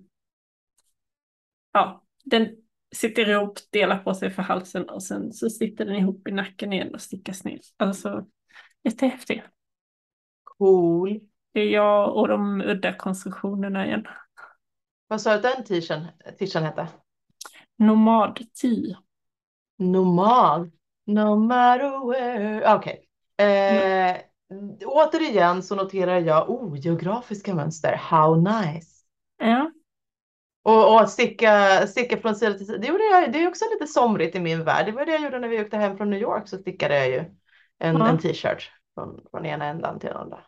[1.72, 2.56] ja, den
[2.94, 6.72] sitter ihop, delar på sig för halsen och sen så sitter den ihop i nacken
[6.72, 7.60] igen och stickas ner.
[7.76, 8.26] Alltså
[8.84, 9.44] jättehäftigt.
[10.44, 11.20] Cool.
[11.52, 14.06] Det är jag och de udda konstruktionerna igen.
[15.08, 16.88] Vad sa du att den t-shirten hette?
[17.76, 18.68] Nomad T.
[19.78, 20.72] Nomad.
[21.14, 22.75] No matter where.
[22.75, 23.07] Okej.
[23.38, 24.16] Eh,
[24.87, 27.96] återigen så noterar jag oh, geografiska mönster.
[27.96, 28.90] How nice.
[29.38, 29.70] Ja,
[30.62, 32.79] Och, och sticka, sticka från sida till sida.
[32.79, 34.87] Det, gjorde jag, det är också lite somrigt i min värld.
[34.87, 36.49] Det var det jag gjorde när vi åkte hem från New York.
[36.49, 37.25] Så stickade jag ju
[37.79, 38.09] en, Ja.
[38.09, 40.40] en t-shirt från, från ena ändan till den andra.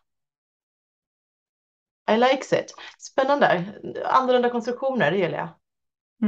[2.10, 2.74] I likes it.
[2.98, 3.64] Spännande.
[4.04, 5.48] Annorlunda konstruktioner, det gillar jag.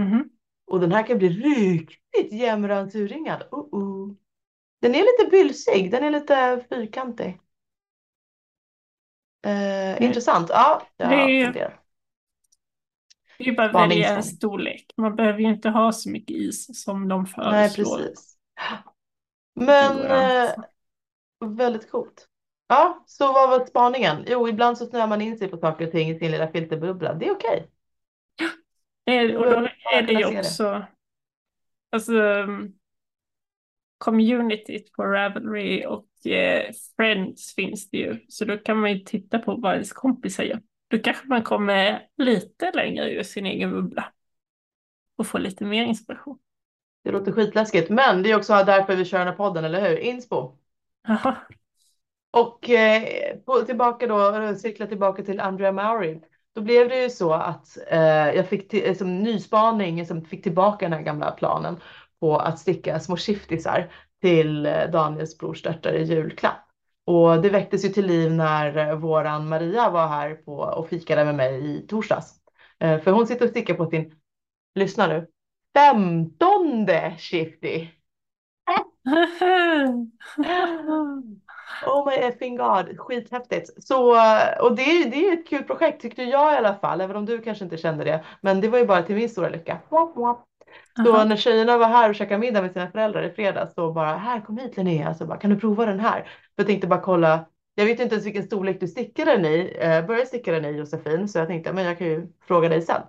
[0.02, 0.30] mhm.
[0.66, 3.42] Och den här kan bli riktigt jämrant urringad.
[3.42, 3.93] Uh -uh.
[4.84, 7.40] Den är lite bylsig, den är lite fyrkantig.
[9.46, 10.48] Eh, intressant.
[10.50, 11.80] Ja, jag Det är- funderar.
[13.38, 14.86] Det är bara att välja storlek.
[14.96, 17.32] Man behöver ju inte ha så mycket is som de Nej,
[17.68, 17.98] föreslår.
[17.98, 18.36] precis.
[19.54, 20.44] Men Ja.
[20.44, 20.54] eh,
[21.46, 22.28] väldigt coolt.
[22.66, 24.24] Ja, så vad var spaningen?
[24.26, 27.14] Jo, ibland så snöar man in sig på saker och ting i sin lilla filterbubbla.
[27.14, 27.70] Det är okej.
[29.06, 30.84] Eh, Och då är det ju också,
[31.92, 32.78] alltså, um,
[34.04, 38.18] communityt på Ravelry och eh, Friends finns det ju.
[38.28, 40.60] Så då kan man ju titta på vad ens kompisar gör.
[40.88, 44.12] Då kanske man kommer lite längre ur sin egen bubbla.
[45.16, 46.38] Och får lite mer inspiration.
[47.04, 49.98] Det låter skitläskigt, men det är också därför vi kör den här podden, eller hur?
[49.98, 50.58] Inspo.
[51.08, 51.36] Jaha.
[52.30, 56.20] Och eh, på, tillbaka då, cirkla tillbaka till Andrea Maury.
[56.54, 60.92] Då blev det ju så att eh, jag fick som nyspaning, som fick tillbaka den
[60.92, 61.76] här gamla planen
[62.20, 66.60] på att sticka små shiftisar till eh, Daniels brorstörtare i julklapp.
[67.06, 71.24] Och det väcktes ju till liv när eh, våran Maria var här på, och fikade
[71.24, 72.34] med mig i torsdags.
[72.78, 74.14] Eh, för hon sitter och stickar på sin,
[74.74, 75.26] lyssna nu,
[75.74, 77.88] femtonde shifty.
[81.86, 83.84] Oh my effing god, skithäftigt.
[83.84, 84.10] Så,
[84.62, 87.26] och det, är- det är ett kul projekt tyckte jag i alla fall, även om
[87.26, 88.24] du kanske inte kände det.
[88.40, 89.78] Men det var ju bara till min stora lycka.
[91.02, 91.24] Så Aha.
[91.24, 94.40] när tjejerna var här och käkade middag med sina föräldrar i fredags så bara, här
[94.40, 96.22] kom hit Linnea, så bara, kan du prova den här?
[96.22, 99.76] För jag tänkte bara kolla, jag vet inte ens vilken storlek du stickar den i,
[99.80, 102.82] eh, började sticka den i Josefin, så jag tänkte, men jag kan ju fråga dig
[102.82, 103.02] sen.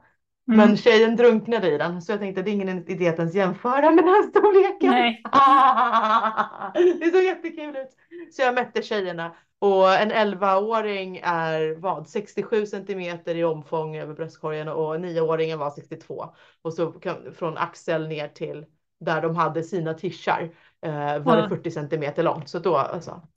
[0.48, 0.58] Mm.
[0.58, 3.92] Men tjejen drunknade i den, så jag tänkte det är ingen idé att ens jämföra
[3.92, 4.90] med den här storleken.
[4.90, 5.22] Nej.
[5.32, 7.90] Ah, det såg jättekul ut.
[8.32, 14.68] Så jag mätte tjejerna och en 11-åring är vad 67 centimeter i omfång över bröstkorgen
[14.68, 16.34] och 9-åringen var 62.
[16.62, 16.94] Och så
[17.36, 18.66] från axel ner till
[19.00, 21.42] där de hade sina tishar eh, var Ja.
[21.42, 22.50] det 40 centimeter långt.
[22.50, 23.28] Så då alltså.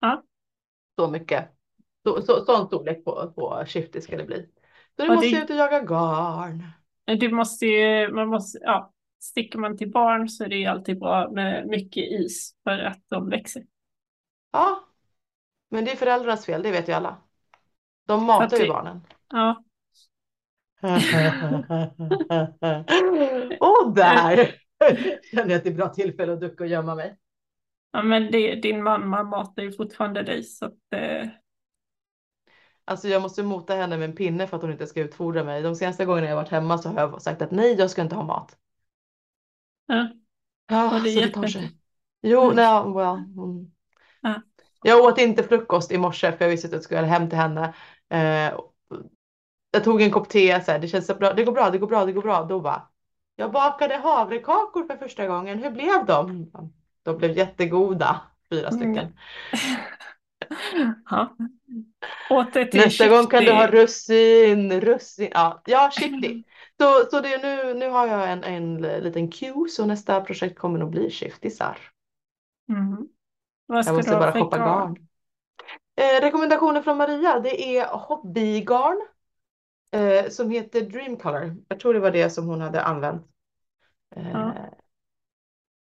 [0.00, 0.22] Ja.
[0.98, 1.48] Så mycket.
[2.02, 4.46] Så, så, sån storlek på, på shifty ska det bli.
[4.98, 6.62] Nu måste jag ut och jaga garn.
[7.18, 10.98] Du måste ju, man måste, ja, sticker man till barn så är det ju alltid
[10.98, 13.62] bra med mycket is för att de växer.
[14.52, 14.84] Ja,
[15.70, 17.16] men det är föräldrarnas fel, det vet ju alla.
[18.06, 19.00] De matar att ju barnen.
[19.28, 19.64] Ja,
[23.60, 24.54] Och där
[25.30, 27.16] känner jag att det är bra tillfälle att ducka och gömma mig.
[27.92, 31.28] ja men det, din mamma matar ju fortfarande dig så att eh,
[32.84, 35.62] Alltså jag måste mota henne med en pinne för att hon inte ska utfodra mig.
[35.62, 38.14] De senaste gångerna jag varit hemma så har jag sagt att nej, jag ska inte
[38.16, 38.56] ha mat.
[39.86, 40.08] ja,
[40.68, 41.76] Ja, det så det tar sig.
[42.22, 43.16] Jo, nej, well.
[43.16, 43.72] mm.
[44.20, 44.42] Ja.
[44.82, 47.74] Jag åt inte frukost i morse för jag visste att jag skulle hem till henne.
[48.08, 48.54] Eh,
[49.70, 51.78] jag tog en kopp te, så här, det känns så bra, det går bra, det
[51.78, 52.44] går bra, det går bra.
[52.44, 52.88] Då bara,
[53.36, 56.52] jag bakade havrekakor för första gången, hur blev de?
[57.02, 58.20] De blev jättegoda,
[58.50, 59.04] fyra stycken.
[59.04, 59.16] Mm.
[61.10, 61.36] Ja.
[62.72, 64.80] Nästa gång kan du ha russin.
[64.80, 65.28] Russin.
[65.32, 66.42] Ja, ja Shifty.
[66.80, 70.78] Så, så det, nu, nu har jag en, en liten cue så nästa projekt kommer
[70.78, 71.78] nog bli Shiftisar.
[72.68, 73.08] Mm.
[73.66, 74.94] Vad Jag ska måste bara shoppa garn?
[74.94, 75.06] garn.
[75.96, 79.00] Eh, rekommendationer från Maria, det är hobbygarn
[79.90, 81.56] eh, som heter Dream Color.
[81.68, 83.26] Jag tror det var det som hon hade använt.
[84.16, 84.54] Eh, Ja.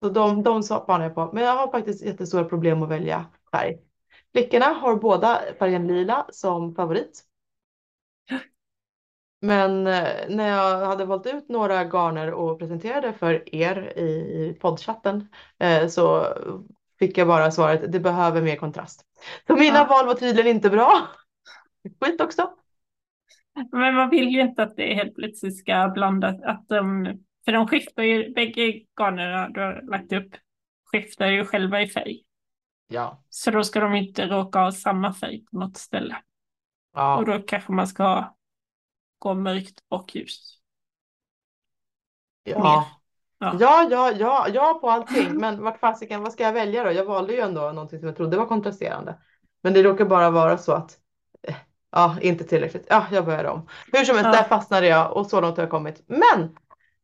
[0.03, 1.29] Så de, de spanar jag på.
[1.33, 3.77] Men jag har faktiskt jättestora problem att välja färg.
[4.35, 7.23] Flickorna har båda färgen lila som favorit.
[9.41, 15.27] Men eh, när jag hade valt ut några garner och presenterade för er i, poddchatten
[15.59, 16.27] eh, så
[16.99, 19.05] fick jag bara svaret det behöver mer kontrast.
[19.47, 19.85] Så mina Ja.
[19.89, 21.07] val var tydligen inte bra.
[22.01, 22.49] Skit också.
[23.71, 26.41] Men man vill ju inte att det helt plötsligt ska blandas.
[26.43, 27.05] Att de,
[27.45, 30.35] för de skiftar ju, bägge garnerna du har lagt upp
[30.85, 32.21] skiftar ju själva i färg.
[32.87, 33.23] Ja.
[33.29, 36.15] Så då ska de inte råka ha samma färg på något ställe.
[36.93, 37.23] Och Ja.
[37.25, 38.35] då kanske man ska ha,
[39.19, 40.61] gå mörkt och ljust.
[42.43, 42.87] Ja.
[43.39, 43.55] Ja.
[43.59, 45.33] Ja, ja, ja, ja på allting.
[45.39, 46.91] Men vart fasiken, vad ska jag välja då?
[46.91, 49.17] Jag valde ju ändå någonting som jag trodde var kontrasterande.
[49.61, 50.97] Men det råkar bara vara så att,
[51.47, 51.55] eh,
[51.91, 52.87] ja, inte tillräckligt.
[52.89, 53.67] Ja, jag börjar om.
[53.93, 54.41] Hur som helst, Ja.
[54.41, 56.03] där fastnade jag och så långt har jag kommit.
[56.07, 56.43] Men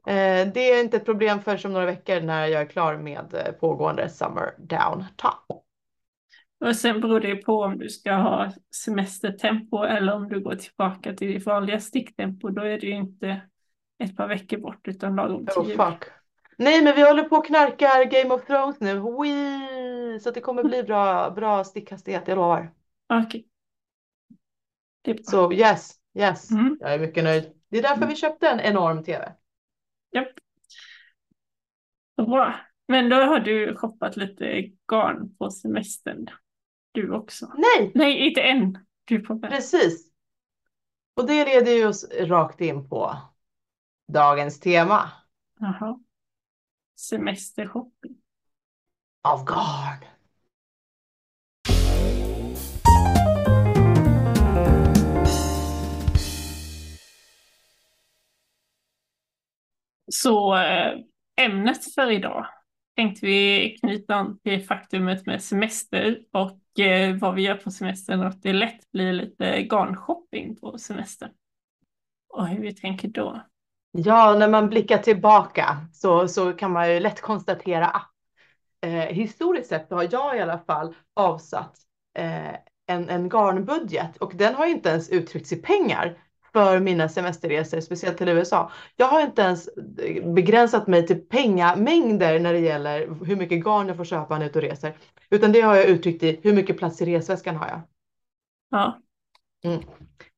[0.08, 3.34] eh, det är inte ett problem för om några veckor när jag är klar med
[3.34, 5.64] eh, pågående Summer Down Top.
[6.66, 11.14] Och sen beror det på om du ska ha semestertempo eller om du går tillbaka
[11.14, 12.50] till ditt vanliga sticktempo.
[12.50, 13.42] Då är det ju inte
[14.04, 15.78] ett par veckor bort utan lagom till Oh jul.
[15.78, 16.04] fuck.
[16.58, 18.94] Nej, men vi håller på och knarkar Game of Thrones nu.
[19.00, 20.20] Wee!
[20.20, 22.74] Så det kommer bli bra, bra stickhastighet, jag lovar.
[23.10, 23.48] Okej.
[25.06, 25.16] Bra.
[25.24, 26.52] Så yes, yes.
[26.52, 26.78] Mm.
[26.80, 27.52] Jag är mycket nöjd.
[27.70, 29.34] Det är därför vi köpte en enorm TV.
[30.12, 30.28] Japp.
[32.18, 32.56] Bra.
[32.88, 34.46] Men då har du shoppat lite
[34.92, 36.28] garn på semestern.
[36.92, 37.54] Du också.
[37.58, 38.86] Nej, Nej, inte än.
[39.06, 39.52] Du på väg.
[39.52, 40.12] precis.
[41.16, 43.18] Och det leder ju oss rakt in på
[44.08, 45.12] dagens tema
[45.60, 46.00] Jaha.
[46.96, 48.18] Semestershopping.
[49.22, 50.06] av garn.
[60.12, 61.00] Så äh,
[61.42, 62.48] ämnet för idag
[62.96, 68.20] tänkte vi knyta an till faktumet med semester och Eh, vad vi gör på semestern
[68.20, 71.32] och att det lätt blir lite garnshopping på semestern.
[72.30, 73.42] Och hur vi tänker då.
[73.92, 78.12] Ja, när man blickar tillbaka så, så kan man ju lätt konstatera att
[78.82, 81.78] eh, historiskt sett har jag i alla fall avsatt
[82.18, 82.56] eh,
[82.86, 86.18] en, en garnbudget och den har inte ens uttryckts i pengar
[86.54, 88.72] för mina semesterresor, speciellt till USA.
[88.96, 89.70] Jag har inte ens
[90.36, 94.46] begränsat mig till pengamängder när det gäller hur mycket garn jag får köpa när jag
[94.46, 94.98] är ute och reser,
[95.30, 97.82] utan det har jag uttryckt i hur mycket plats i resväskan har jag
[98.70, 99.02] Ja,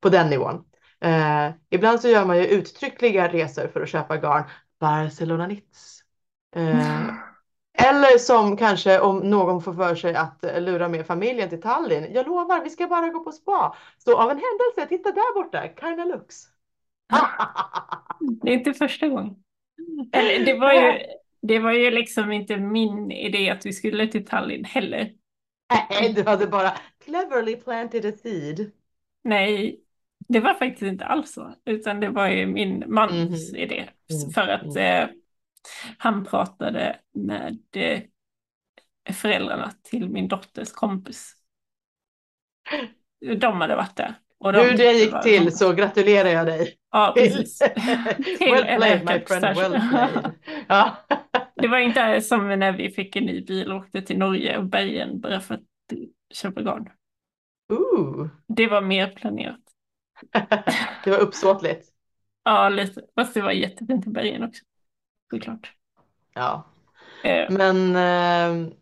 [0.01, 0.65] på den nivån.
[1.01, 4.43] Eh, ibland så gör man ju uttryckliga resor för att köpa garn.
[4.79, 6.01] Barcelona Knits.
[6.55, 7.07] Eh,
[7.73, 12.13] eller som kanske om någon får för sig att eh, lura med familjen till Tallinn.
[12.13, 13.75] Jag lovar, vi ska bara gå på spa.
[13.97, 16.35] Så av en händelse, titta där borta, Carna Lux.
[18.43, 19.35] det är inte första gången.
[20.11, 20.99] Eller det var ju,
[21.41, 25.11] det var ju liksom inte min idé att vi skulle till Tallinn heller.
[25.89, 26.71] Nej, du hade bara
[27.05, 28.71] cleverly planted a seed.
[29.23, 29.79] Nej,
[30.27, 33.13] det var faktiskt inte alls så, utan det var ju min mans
[33.51, 33.55] Mhm.
[33.55, 33.89] idé.
[34.11, 35.15] Mm, För att eh,
[35.97, 38.01] han pratade med eh,
[39.13, 41.35] föräldrarna till min dotters kompis.
[43.37, 44.15] De hade varit där.
[44.37, 46.77] Och de Hur det gick var till så gratulerar jag dig.
[46.91, 47.61] Ja, precis.
[48.39, 50.31] well played my friend, well played.
[50.67, 50.97] Ja.
[51.55, 54.65] Det var inte som när vi fick en ny bil och åkte till Norge och
[54.65, 55.63] Bergen bara för att
[56.33, 56.89] köpa garn.
[57.69, 58.27] Ooh.
[58.47, 59.59] Det var mer planerat.
[61.03, 61.89] Det var uppsåtligt.
[62.43, 63.01] Ja, lite.
[63.15, 64.63] Fast det var jättefint i Bergen också.
[65.33, 65.73] Såklart.
[66.33, 66.63] Ja.
[67.23, 68.73] Eh, Men eh,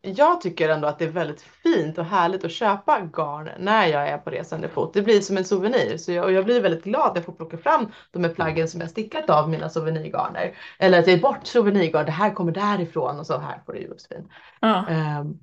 [0.00, 4.08] jag tycker ändå att det är väldigt fint och härligt att köpa garn när jag
[4.08, 4.94] är på resande fot.
[4.94, 7.32] Det blir som en souvenir så jag, och jag blir väldigt glad att jag får
[7.32, 10.56] plocka fram de här plaggen som jag stickat av mina souvenirgarner.
[10.78, 13.78] Eller att jag är bort souvenirgarn, det här kommer därifrån och så här får det
[13.78, 14.28] ju fint.
[14.60, 14.86] ja.
[14.88, 15.38] Ehm,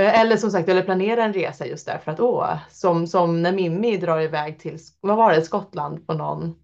[0.00, 3.52] eh, eller som sagt, eller planera en resa just därför att åh, som, som när
[3.52, 6.54] Mimmi drar iväg till, vad var det, Skottland på någon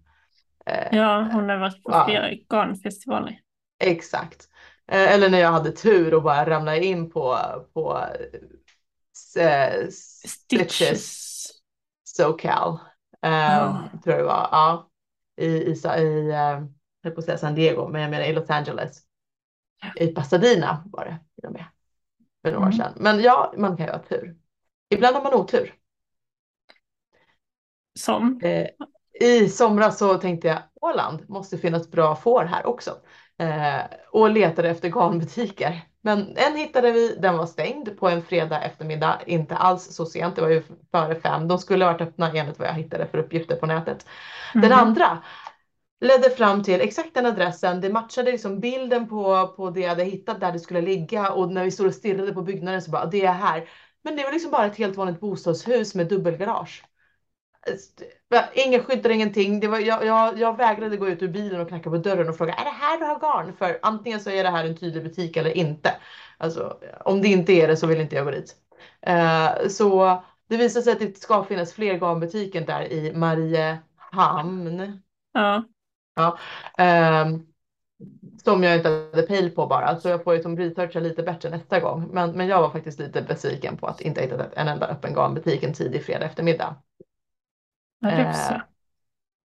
[0.91, 2.05] ja, hon har varit på Ja.
[2.05, 3.39] flera garnfestivaler.
[3.79, 4.47] Exakt.
[4.87, 7.37] Eh, Eller när jag hade tur och bara ramlade in på,
[7.73, 8.05] på
[9.39, 11.33] eh, Stitches.
[12.03, 12.71] SoCal.
[12.71, 12.79] Um,
[13.21, 13.89] Ja.
[14.03, 14.47] Tror jag det var.
[14.51, 14.89] Ja.
[15.37, 16.63] I, i, i eh,
[17.01, 19.01] jag på att säga San Diego, men jag menar i Los Angeles.
[19.95, 21.65] I Pasadena var det till och med.
[22.41, 22.77] För några år Mm.
[22.77, 22.93] sedan.
[22.97, 24.35] Men ja, man kan ju ha tur.
[24.89, 25.75] ibland har man otur.
[27.99, 28.39] Som?
[28.43, 28.67] Eh,
[29.21, 32.91] I somras så tänkte jag Åland måste finnas bra får här också.
[33.37, 35.81] Eh, och letade efter garnbutiker.
[36.01, 40.35] Men en hittade vi, den var stängd på en fredag eftermiddag, inte alls så sent,
[40.35, 41.47] det var ju före fem.
[41.47, 44.05] De skulle ha varit öppna enligt vad jag hittade för uppgifter på nätet.
[44.53, 44.79] Den Mhm.
[44.79, 45.23] andra
[46.01, 47.81] ledde fram till exakt den adressen.
[47.81, 51.51] Det matchade liksom bilden på, på det jag hade hittat där det skulle ligga och
[51.51, 53.69] när vi stod och stirrade på byggnaden så bara det är här.
[54.03, 56.83] Men det var liksom bara ett helt vanligt bostadshus med dubbelgarage.
[58.53, 59.59] Ingen skyddar ingenting.
[59.59, 62.37] Det var, jag, jag, jag vägrade gå ut ur bilen och knacka på dörren och
[62.37, 63.53] fråga är det här du har garn?
[63.57, 65.95] För antingen så är det här en tydlig butik eller inte.
[66.37, 68.55] Alltså, om det inte är det så vill inte jag gå dit.
[69.01, 75.01] Eh, så det visar sig att det ska finnas fler garnbutiker där i Mariehamn.
[76.15, 76.37] Ja.
[76.77, 77.45] Ehm,
[78.43, 81.49] som jag inte hade pejl på bara, så jag får ju som researcha lite bättre
[81.49, 82.09] nästa gång.
[82.11, 85.13] Men, men jag var faktiskt lite besviken på att inte ha hittat en enda öppen
[85.13, 86.75] garnbutik en tidig fredag eftermiddag.
[88.07, 88.61] Ja, Eh, så.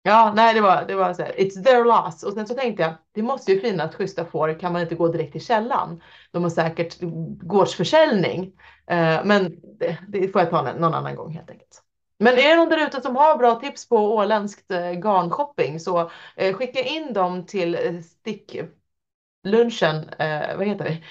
[0.01, 2.23] Ja, nej, det var, det var så här, it's their loss.
[2.23, 5.07] Och sen så tänkte jag, det måste ju finnas schyssta får, kan man inte gå
[5.07, 6.01] direkt till källan?
[6.31, 6.97] De har säkert
[7.41, 8.43] gårdsförsäljning,
[8.87, 11.81] eh, men det, det får jag ta någon annan gång helt enkelt.
[12.19, 16.11] Men är det någon där ute som har bra tips på åländskt eh, garnshopping så
[16.53, 21.01] skicka in dem till eh, sticklunchen, eh, vad heter det?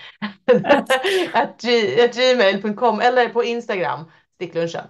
[1.34, 4.84] at, g- at gmail.com eller på Instagram, sticklunchen.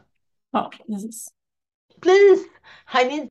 [0.51, 1.33] Ja, precis.
[2.01, 2.45] Please,
[2.95, 3.29] I need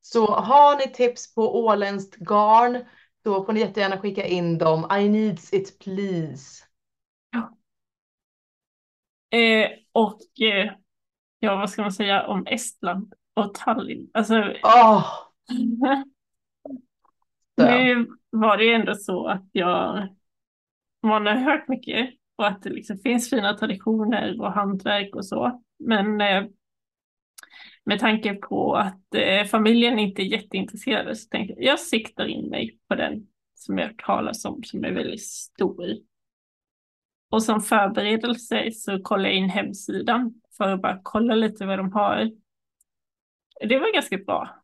[0.00, 2.84] Så har ni tips på åländskt garn
[3.22, 4.86] så får ni jättegärna skicka in dem.
[4.98, 6.64] I needs it please.
[9.30, 10.72] Eh, och eh,
[11.38, 14.10] ja, vad ska man säga om Estland och Tallinn?
[14.14, 15.04] Alltså, så.
[17.66, 20.08] nu var det ju ändå så att jag,
[21.02, 25.62] man har hört mycket och att det liksom finns fina traditioner och hantverk och så.
[25.86, 26.44] Men eh,
[27.84, 32.48] med tanke på att eh, familjen inte är jätteintresserade så tänkte jag, jag siktar in
[32.50, 35.86] mig på den som jag talas om som är väldigt stor.
[37.30, 41.92] Och som förberedelse så kollade jag in hemsidan för att bara kolla lite vad de
[41.92, 42.30] har.
[43.60, 44.62] Det var ganska bra.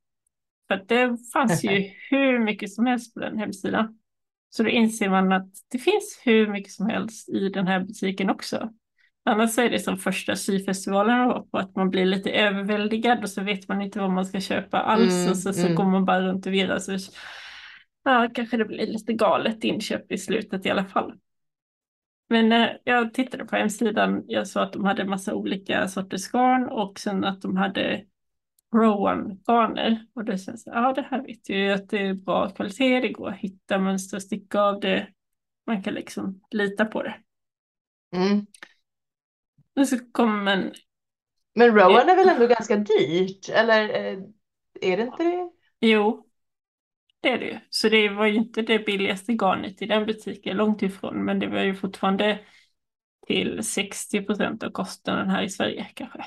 [0.69, 3.99] För det fanns ju hur mycket som helst på den hemsidan.
[4.51, 8.31] Så då inser man att det finns hur mycket som helst i den här butiken
[8.31, 8.73] också.
[9.29, 13.43] Annars är det som första syfestivalen var på att man blir lite överväldigad och så
[13.43, 15.75] vet man inte vad man ska köpa alls Mm, och så, så mm.
[15.75, 16.79] går man bara runt och virrar.
[16.79, 16.99] Så,
[18.05, 21.15] ja, kanske det blir lite galet inköp i slutet i alla fall.
[22.29, 26.69] Men eh, jag tittade på hemsidan, jag såg att de hade massa olika sorters garn
[26.69, 28.05] och sen att de hade
[28.75, 30.07] Rowan-garner.
[30.15, 33.09] Och det känns, ja det här vet jag ju att det är bra kvalitet, det
[33.09, 35.09] går att hitta mönster och sticka av det.
[35.67, 37.15] Man kan liksom lita på det.
[38.17, 38.47] Mm.
[39.79, 40.73] Och så kommer man,
[41.55, 43.49] Men Rowan är väl ändå ganska dyrt?
[43.49, 44.19] Eller eh,
[44.81, 45.51] är det inte det?
[45.81, 46.27] jo,
[47.21, 47.59] det är det ju.
[47.71, 51.47] Så det var ju inte det billigaste garnet i den butiken, långt ifrån, men det
[51.47, 52.39] var ju fortfarande
[53.27, 56.25] till 60 procent av kostnaden här i Sverige kanske.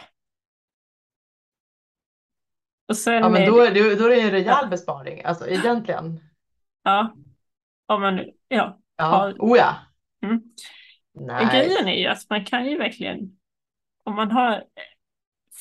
[2.88, 5.24] Och sen Ja, men då är det, då är det en rejäl besparing.
[5.24, 6.20] Alltså egentligen.
[6.84, 7.16] Ja,
[7.86, 8.82] om man nu, ja.
[8.95, 9.76] Ja, Har- oh ja.
[10.24, 10.41] Mm.
[11.14, 11.52] Nice.
[11.52, 13.38] grejen är ju att man kan ju verkligen,
[14.04, 14.64] om man har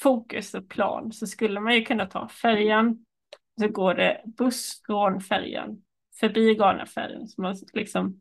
[0.03, 3.05] fokus och plan så skulle man ju kunna ta färjan,
[3.61, 5.82] så går det buss från färjan
[6.20, 8.20] förbi garnaffären, så man liksom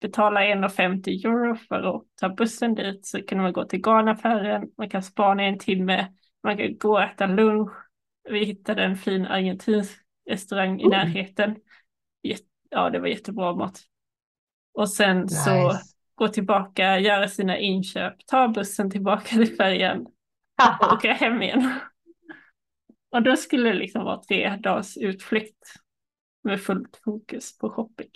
[0.00, 4.90] betalar 1,50 euro för att ta bussen dit, så kan man gå till garnaffären, man
[4.90, 6.12] kan spana en timme,
[6.42, 7.72] man kan gå och äta lunch.
[8.30, 11.56] Vi hittade en fin argentinsk restaurang i närheten.
[12.70, 13.80] Ja, det var jättebra mat.
[14.74, 15.91] Och sen så Nice.
[16.14, 20.06] Gå tillbaka, göra sina inköp, ta bussen tillbaka till färjan
[20.80, 21.72] och åka hem igen.
[23.10, 25.74] Och då skulle det liksom vara tre dagars utflykt
[26.42, 28.10] med fullt fokus på shopping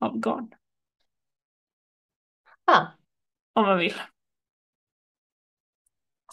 [0.00, 0.50] av garn,
[2.66, 2.86] Ah,
[3.52, 3.94] om man vill.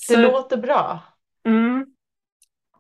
[0.09, 0.99] det Så, låter bra.
[1.45, 1.85] mm,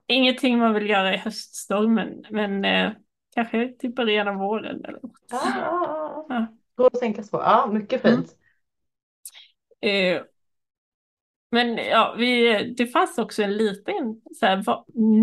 [0.07, 2.91] ingenting man vill göra i höststormen, men eh,
[3.35, 5.11] kanske till början av våren eller något.
[5.31, 6.35] Ja, ja, ja.
[6.35, 6.47] Ja.
[6.81, 7.37] Går att tänka så.
[7.37, 8.17] Ja, mycket Mm.
[8.17, 8.35] fint.
[9.81, 10.21] Eh,
[11.51, 14.63] men ja, vi, det fanns också en liten så här,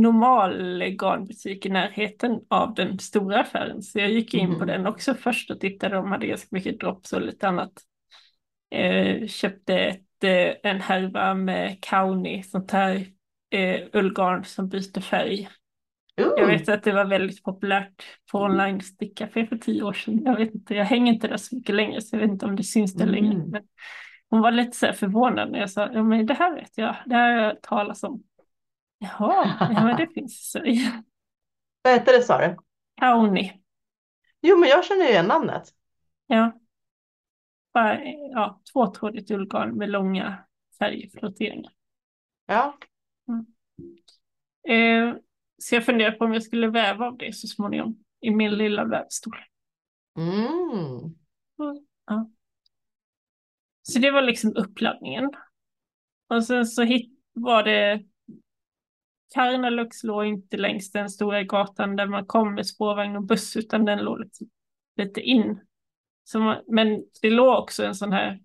[0.01, 3.83] normal garnbutik i närheten av den stora affären.
[3.83, 4.67] Så jag gick in på Mhm.
[4.67, 5.95] den också först och tittade.
[5.97, 7.73] De hade ganska mycket drops och lite annat.
[8.71, 13.07] Eh, köpte ett, eh, en härva med kauni, sånt här
[13.51, 15.49] eh, ullgarn som byter färg.
[16.19, 18.03] Jag vet att det var väldigt populärt
[18.33, 20.23] på online stickcafé för tio år sedan.
[20.25, 22.57] Jag vet inte, jag hänger inte där så mycket längre så jag vet inte om
[22.57, 23.35] det syns där längre.
[23.35, 23.51] Mm.
[23.51, 23.63] Men
[24.31, 27.15] hon var lite så förvånad när jag sa, ja men det här vet jag, det
[27.15, 28.23] här har jag talat om.
[28.99, 31.03] Jaha, ja men det finns i Sverige.
[31.83, 32.57] Vad heter det sa du?
[33.01, 33.63] Kauni.
[34.41, 35.63] Jo, men jag känner igen namnet.
[36.27, 36.53] Ja.
[37.75, 40.39] Bara, ja, tvåtrådigt ullgarn med långa
[40.79, 41.73] färgflotteringar.
[42.47, 42.79] Ja.
[44.69, 45.15] Eh,
[45.59, 48.85] så jag funderar på om jag skulle väva av det så småningom i min lilla
[48.85, 49.37] vävstol.
[50.17, 51.15] Mm.
[52.07, 52.31] Ja.
[53.83, 55.31] Så det var liksom uppladdningen.
[56.29, 58.05] Och sen så hit, var det
[59.35, 63.85] Karnalux låg inte längs den stora gatan där man kom med spårvagn och buss utan
[63.85, 64.51] den låg liksom
[64.97, 65.61] lite in.
[66.35, 68.41] Man, men det låg också en sån här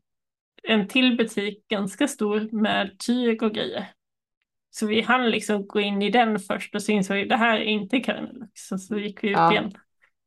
[0.64, 3.94] en till butik ganska stor med tyg och grejer.
[4.76, 7.58] Så vi hann liksom gå in i den först och så insåg vi det här
[7.58, 8.72] är inte Karnalux.
[8.72, 9.52] Och så gick vi ut Ja.
[9.52, 9.72] igen.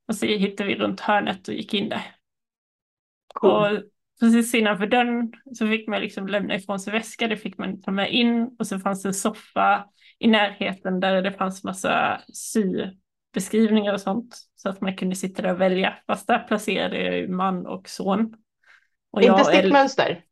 [0.09, 2.03] Och så hittade vi runt hörnet och gick in där.
[3.35, 3.51] Cool.
[3.51, 3.83] Och
[4.21, 7.91] precis innanför dörren så fick man liksom lämna ifrån sig väska, det fick man ta
[7.91, 9.87] med in och så fanns det en soffa
[10.19, 15.53] i närheten där det fanns massa sybeskrivningar och sånt så att man kunde sitta där
[15.53, 15.95] och välja.
[16.07, 18.35] Fast där placerade jag ju man och son.
[19.11, 20.25] Och Inte stickmönster?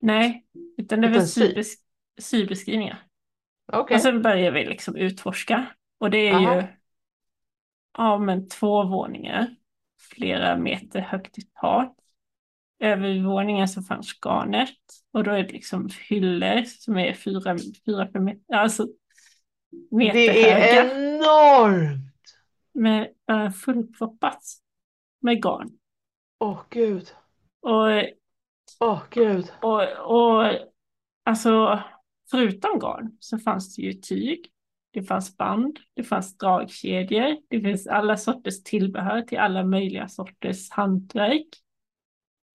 [0.00, 0.44] Nej,
[0.76, 1.40] utan det var Utan sy.
[1.40, 1.74] sybes
[2.20, 3.07] sybeskrivningar.
[3.72, 3.94] Okej.
[3.96, 5.66] Och sen började vi liksom utforska.
[5.98, 6.54] Och det är Aha.
[6.56, 6.62] ju
[7.98, 9.54] ja, men två våningar,
[10.10, 11.94] flera meter högt i tak.
[12.80, 14.78] Över våningen så fanns garnet
[15.12, 17.56] och då är det liksom hyllor som är fyra,
[17.86, 18.86] fyra fem meter, alltså
[19.90, 22.12] meter Det är höga enormt!
[22.72, 24.42] med uh, fullproppat
[25.20, 25.70] med garn.
[26.38, 27.14] Åh gud.
[27.60, 27.88] Och,
[28.80, 29.52] Åh gud.
[29.62, 30.52] och, och
[31.24, 31.82] alltså
[32.30, 34.46] förutom garn så fanns det ju tyg,
[34.92, 40.70] det fanns band, det fanns dragkedjor, det finns alla sorters tillbehör till alla möjliga sorters
[40.70, 41.46] hantverk.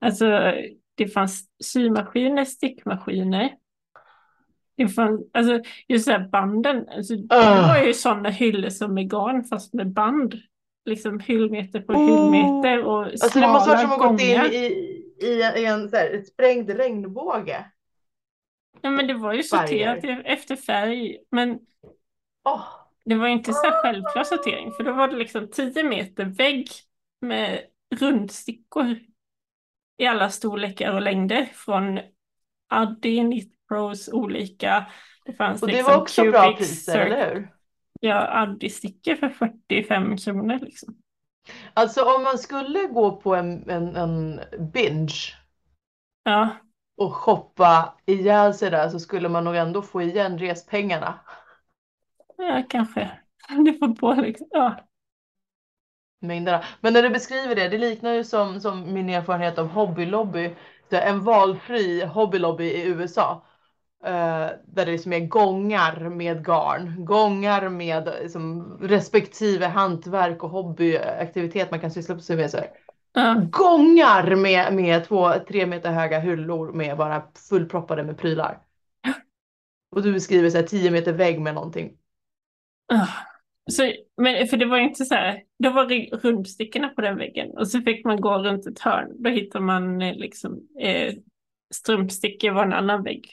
[0.02, 0.26] Alltså
[0.96, 3.54] det fanns symaskiner, stickmaskiner.
[4.78, 7.68] Det fanns, alltså just här banden, alltså, det Ah.
[7.68, 10.36] var ju sådana hyllor som med garn fast med band.
[10.86, 12.00] Liksom hyllmeter på Oh.
[12.06, 14.66] hyllmeter och Alltså det måste vara som att smala gått in i,
[15.22, 17.66] i en, i en så här, ett sprängd regnbåge.
[18.84, 21.18] Ja, men det var ju sorterat e- efter färg.
[21.32, 21.60] Men
[22.44, 22.66] Åh,
[23.06, 24.72] det var inte så självklar sortering.
[24.72, 26.70] För då var det liksom 10 meter vägg
[27.22, 27.62] med
[27.96, 29.00] rundstickor
[29.98, 31.46] i alla storlekar och längder.
[31.54, 32.00] Från
[33.02, 34.86] Knit Pros, olika.
[35.26, 37.16] Det fanns och det liksom var också bra Cubic priser, Circle.
[37.16, 37.50] eller hur?
[38.02, 40.96] Ja, Addi-stickor för 45 kronor liksom.
[41.74, 44.40] Alltså om man skulle gå på en, en, en
[44.74, 45.34] binge
[46.24, 46.50] Ja,
[46.98, 51.20] och shoppa ihjäl sig där så skulle man nog ändå få igen respengarna.
[52.38, 53.12] ja kanske.
[53.66, 54.48] Det får på liksom.
[54.52, 54.88] Ja.
[56.20, 56.64] Mängderna.
[56.82, 60.56] Men när du beskriver det, det liknar ju som, som min erfarenhet av Hobby Lobby.
[60.89, 63.46] En valfri Hobby Lobby i USA.
[64.06, 64.12] eh,
[64.68, 71.80] där det liksom är gångar med garn, gångar med liksom, respektive hantverk och hobbyaktivitet man
[71.80, 72.52] kan syssla sig med.
[72.52, 72.70] Så här.
[73.14, 73.41] Ja.
[73.51, 78.59] Gångar med, med två, tre meter höga hyllor med bara fullproppade med prylar.
[79.95, 81.97] Och du beskriver så här 10 meter vägg med någonting.
[82.93, 83.07] Ah.
[83.72, 87.49] Så, men för det var inte så här, då var det rundstickorna på den väggen
[87.57, 89.24] och så fick man gå runt ett hörn.
[89.24, 91.14] Då hittar man eh, liksom eh,
[91.74, 93.28] strumpstickor var en annan vägg.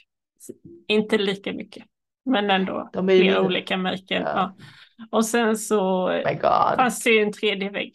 [0.87, 1.83] Inte lika mycket,
[2.25, 3.47] men ändå De är ju flera mindre.
[3.47, 4.21] olika märken.
[4.21, 4.31] Ja.
[4.35, 4.55] Ja.
[5.11, 7.93] Och sen så Oh fanns det ju en tredje vägg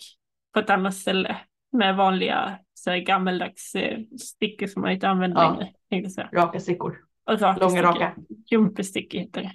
[0.54, 1.36] på ett annat ställe
[1.72, 5.50] med vanliga så här, gammeldags eh, stickor som man inte använder Ja.
[5.58, 5.72] längre.
[5.90, 6.28] tänkte säga.
[6.32, 6.98] Raka stickor.
[7.24, 7.82] Och raka Långa stickor.
[8.00, 8.14] raka.
[8.50, 9.52] Jumpestickor heter det.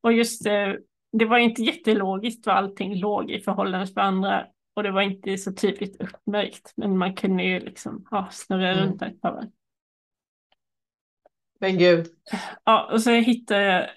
[0.00, 0.78] Och just det,
[1.12, 4.46] det var inte jättelogiskt vad allting låg i förhållande till varandra.
[4.74, 6.72] Och det var inte så tydligt uppmärkt.
[6.76, 8.84] Men man kunde ju liksom ja, snurra Mm.
[8.84, 9.50] runt ett par varv.
[11.60, 12.06] Men gud.
[12.64, 13.88] Ja, och så hittade jag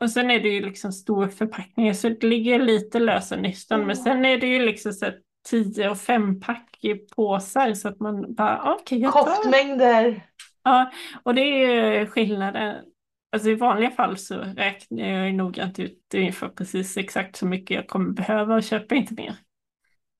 [0.00, 3.86] och sen är det ju liksom stor förpackningar så det ligger lite lösa nystan.
[3.86, 7.88] Men sen är det ju liksom så här 10 och 5 pack i påsar så
[7.88, 9.24] att man bara okej jag tar.
[9.24, 10.22] Koftmängder.
[10.64, 10.90] Ja,
[11.22, 12.84] och det är ju skillnaden.
[13.32, 17.88] Alltså i vanliga fall så räknar jag noggrant ut ungefär precis exakt så mycket jag
[17.88, 19.34] kommer behöva och köper inte mer.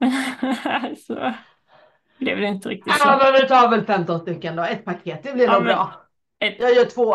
[0.00, 0.10] Men
[0.64, 1.32] här så
[2.18, 3.24] blev det inte riktigt Ja, så.
[3.24, 4.62] men vi tar väl 15 stycken då.
[4.62, 5.92] Ett paket, det blir Ja, nog bra.
[6.40, 7.14] Ett, Jag gör två.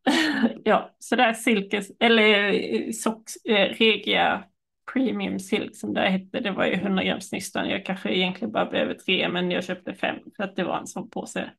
[0.64, 4.44] ja, så där silkes, eller eh, socks, eh, Regia
[4.92, 7.68] Premium Silk som det hette, det var ju 100 grams nystan.
[7.68, 10.86] Jag kanske egentligen bara behöver tre, men jag köpte fem för att det var en
[10.86, 11.50] sån påse.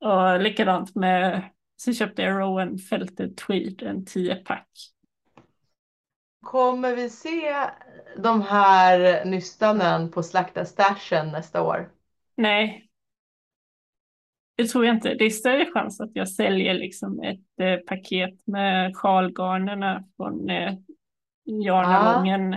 [0.00, 1.42] Och likadant med,
[1.76, 4.68] så köpte jag Rowan Felted Tweed, en 10-pack.
[6.44, 7.54] Kommer vi se
[8.18, 11.90] de här nystanen på Slakta Stashen nästa år?
[12.36, 12.88] Nej,
[14.56, 15.14] det tror jag inte.
[15.14, 20.74] Det är större chans att jag säljer liksom ett eh, paket med sjalgarnerna från eh,
[21.44, 22.52] Jarnalången.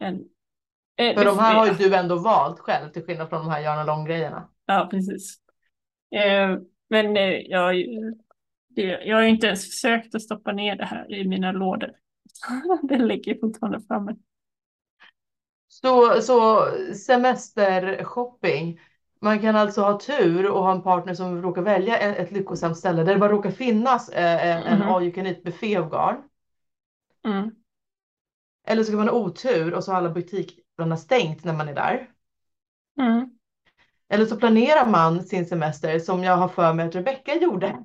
[0.00, 0.24] än-
[0.96, 3.60] eh, För de här har ju du ändå valt själv till skillnad från de här
[3.60, 4.48] Jarna Lång-grejerna.
[4.66, 5.36] Ja, precis.
[6.14, 6.56] Eh,
[6.88, 7.74] men eh, jag,
[8.68, 11.92] det, jag har ju inte ens försökt att stoppa ner det här i mina lådor.
[12.82, 14.16] Det ligger fortfarande framme.
[15.68, 18.80] Så, så semestershopping.
[19.20, 23.02] Man kan alltså ha tur och ha en partner som råkar välja ett, lyckosamt ställe
[23.02, 24.88] där det bara råkar finnas eh, en, en Mhm.
[24.88, 26.16] all you can eat buffé av garn.
[27.24, 27.50] Mm.
[28.66, 31.74] Eller så kan man ha otur och så har alla butikerna stängt när man är
[31.74, 32.10] där.
[33.00, 33.30] Mm.
[34.08, 37.76] Eller så planerar man sin semester som jag har för mig att Rebecca gjorde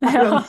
[0.00, 0.42] Ja.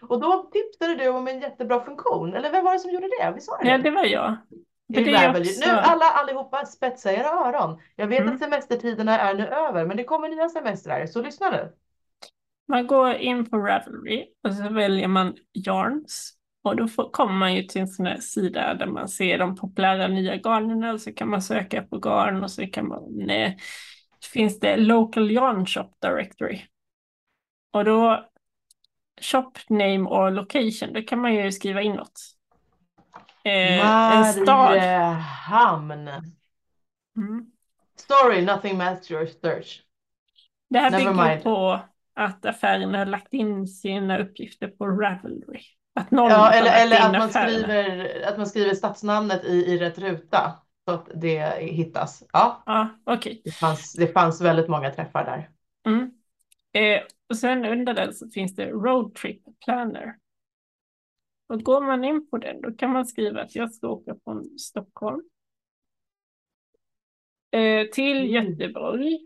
[0.00, 2.34] Och då tipsade du om en jättebra funktion.
[2.34, 3.32] Eller vem var det som gjorde det?
[3.34, 3.68] Vi sa det.
[3.68, 4.36] ja, det var jag.
[4.88, 5.50] Det är Ravelry.
[5.50, 5.60] också...
[5.60, 7.80] Nu alla allihopa spetsa era öron.
[7.96, 8.34] Jag vet Mm.
[8.34, 11.72] att semestertiderna är nu över men det kommer nya semestrar så lyssna nu.
[12.68, 15.36] Man går in på Ravelry och så väljer man
[15.66, 16.35] Yarns.
[16.66, 19.56] Och då får, kommer man ju till en sån här sida där man ser de
[19.56, 23.52] populära nya garnerna och så kan man söka på garn och så kan man, eh,
[24.32, 26.62] finns det Local Yarn Shop Directory.
[27.70, 28.28] Och då
[29.20, 32.20] shop name och location, då kan man ju skriva in något.
[33.44, 33.84] Eh.
[34.46, 36.08] Mariehamn.
[37.16, 37.46] Mm.
[37.96, 39.82] Sorry, nothing matched your search.
[40.70, 41.42] Det här Never bygger mind.
[41.42, 41.80] på
[42.14, 45.60] att affären har lagt in sina uppgifter på Ravelry.
[45.96, 49.98] Att någon Ja, eller, eller att, man skriver, att man skriver stadsnamnet i, i rätt
[49.98, 50.52] ruta
[50.88, 52.22] så att det hittas.
[52.32, 53.42] Ja, Ja, okej.
[53.44, 55.50] det fanns, det fanns väldigt många träffar där.
[55.86, 56.10] Mm.
[56.72, 60.14] Eh, och sen under den så finns det Road Trip Planner.
[61.48, 64.58] Och går man in på den då kan man skriva att jag ska åka från
[64.58, 65.22] Stockholm
[67.50, 68.30] eh, till Mm.
[68.30, 69.18] Göteborg.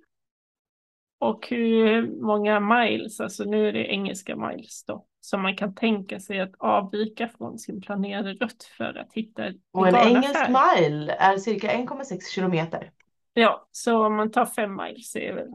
[1.19, 6.21] Och hur många miles, alltså nu är det engelska miles då, som man kan tänka
[6.21, 11.13] sig att avvika från sin planerade rutt för att hitta en Och en engelsk mile
[11.13, 12.93] är cirka 1,6 kilometer.
[13.33, 15.49] Ja, så om man tar fem miles är väl,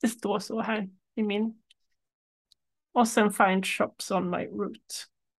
[0.00, 1.62] det står så här i min.
[2.92, 4.94] Och sen find shops on my route.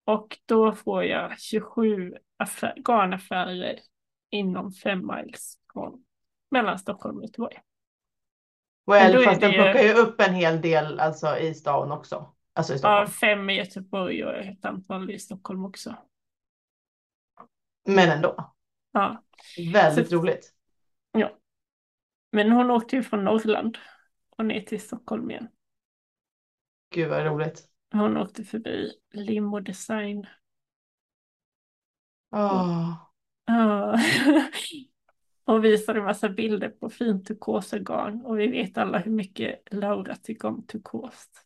[0.06, 3.80] Och då får jag 27 affär, garnaffärer
[4.30, 6.04] inom fem miles från
[6.52, 7.58] mellan Stockholm och Göteborg.
[8.86, 12.34] Well, fast den det- plockar ju upp en hel del alltså, i stan också.
[12.54, 13.08] Alltså i Ja, Stockholm.
[13.08, 15.96] fem i Göteborg och ett antal i Stockholm också.
[17.86, 18.54] Men ändå.
[18.92, 19.24] Ja,
[19.74, 20.54] Väldigt Så- roligt.
[21.12, 21.38] ja.
[22.32, 23.78] Men hon åkte ju från Norrland
[24.30, 25.48] och ner till Stockholm igen.
[26.90, 27.68] Gud vad roligt.
[27.92, 30.28] Hon åkte förbi Limo Design.
[32.32, 32.94] Åh.
[33.46, 33.98] Ja.
[35.46, 38.22] och visade en massa bilder på fint turkosa garn.
[38.26, 41.46] Och vi vet alla hur mycket Laura tycker om turkost.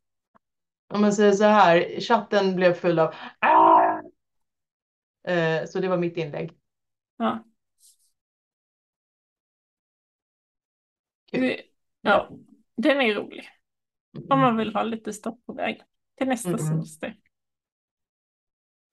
[0.87, 4.01] Om man säger så här, chatten blev full av "Ah!"
[5.27, 6.51] eh, Så det var mitt inlägg.
[7.17, 7.43] Ja.
[11.31, 11.61] Kul.
[12.01, 12.29] Ja,
[12.77, 13.49] den är rolig.
[14.29, 15.81] Om man vill ha lite stopp på väg
[16.17, 16.59] till nästa Mm.
[16.59, 17.17] semester.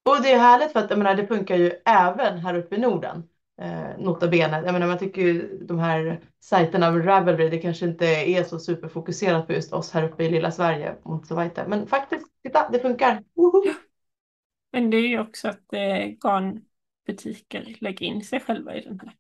[0.03, 2.79] Och det är härligt för att jag menar, det funkar ju även här uppe i
[2.79, 3.29] Norden.
[3.63, 4.63] Eh, nota bene.
[4.65, 8.59] Jag menar, man tycker ju de här sajterna med Ravelry, det kanske inte är så
[8.59, 10.97] superfokuserat på just oss här uppe i lilla Sverige
[11.31, 11.69] vidare.
[11.69, 13.25] Men faktiskt, titta, det funkar.
[13.35, 13.63] Woho!
[14.73, 19.15] Men det är ju också att eh, garnbutiker lägger in sig själva i den här.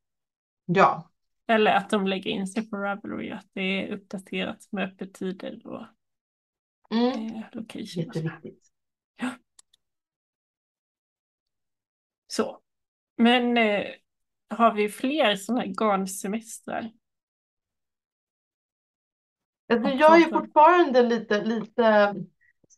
[0.66, 1.10] Ja,
[1.46, 5.86] Eller att de lägger in sig på Ravelry, att det är uppdaterat med öppettider och
[6.90, 7.36] mm.
[7.36, 8.04] eh, location.
[8.04, 8.68] jätteviktigt.
[12.26, 12.58] Så.
[13.16, 13.84] Men eh,
[14.56, 16.90] har vi fler sådana här garnsemestrar?
[19.72, 22.14] Alltså, jag är fortfarande lite, lite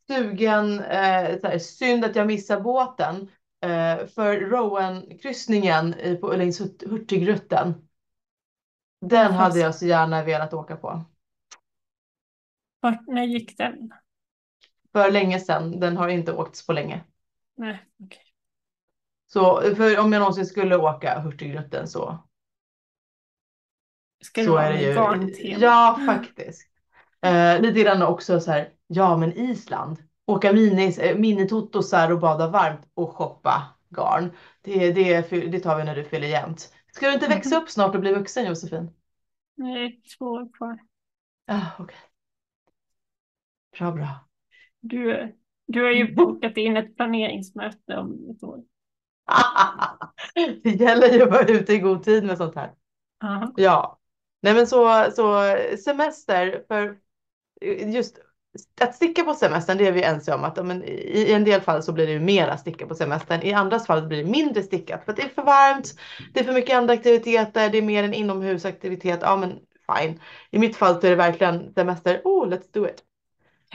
[0.06, 3.30] sugen, eh, så här, synd att jag missar båten.
[3.60, 7.88] Eh, för Rowan-kryssningen på längs Hurt- Hurtigruten.
[9.00, 11.04] Den Fast- hade jag så gärna velat åka på.
[12.80, 13.94] Vart, när gick den?
[14.92, 17.04] För länge sedan, den har inte åkts på länge.
[17.56, 18.23] Nej, okej.
[19.34, 22.18] Så för om jag någonsin skulle åka Hurtigruten så,
[24.22, 24.94] Ska så är det ju.
[24.94, 25.58] garntema?
[25.60, 26.68] Ja, faktiskt.
[27.22, 32.48] Eh, lite grann också så här, ja men Island, åka minis, eh, minitotosar och bada
[32.48, 34.32] varmt och shoppa garn.
[34.62, 36.72] Det, det, det tar vi när du fyller jämnt.
[36.92, 38.90] Ska du inte växa upp snart och bli vuxen Josefin?
[39.54, 40.78] Nej, två år kvar.
[41.46, 41.98] Ah, okej.
[43.78, 44.28] Bra, bra.
[44.80, 45.32] Du,
[45.66, 48.64] du har ju bokat in ett planeringsmöte om ett år.
[50.62, 52.72] det gäller ju att vara ute i god tid med sånt här.
[53.24, 53.52] Aha.
[53.56, 53.98] Ja,
[54.42, 56.96] nej men så, så semester för
[57.86, 58.18] just
[58.80, 61.82] att sticka på semestern, det är vi ense om att men, i, en del fall
[61.82, 63.42] så blir det ju mera sticka på semestern.
[63.42, 65.94] I andra fall blir det mindre stickat för att det är för varmt.
[66.34, 67.70] Det är för mycket andra aktiviteter.
[67.70, 69.18] Det är mer en inomhusaktivitet.
[69.22, 69.60] Ja, men
[69.98, 70.20] fine.
[70.50, 72.20] I mitt fall så är det verkligen semester.
[72.24, 73.02] Oh, let's do it.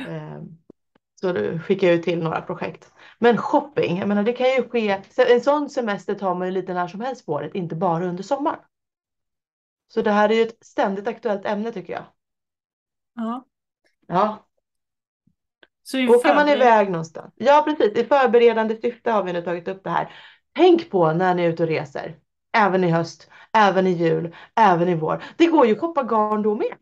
[0.07, 0.57] Um,
[1.19, 2.91] så då skickar jag ju till några projekt.
[3.19, 5.01] Men shopping, jag menar det kan ju ske.
[5.17, 8.23] En sån semester tar man ju lite när som helst på året, inte bara under
[8.23, 8.59] sommaren.
[9.87, 12.03] Så det här är ju ett ständigt aktuellt ämne tycker jag.
[13.15, 13.45] Ja.
[14.07, 14.45] Ja.
[15.83, 17.33] Så Åker man iväg någonstans?
[17.35, 17.97] Ja, precis.
[17.97, 20.13] I förberedande syfte har vi nu tagit upp det här.
[20.55, 22.19] Tänk på när ni är ute och reser.
[22.51, 25.23] Även i höst, även i jul, även i vår.
[25.37, 26.75] Det går ju att shoppa garn då med.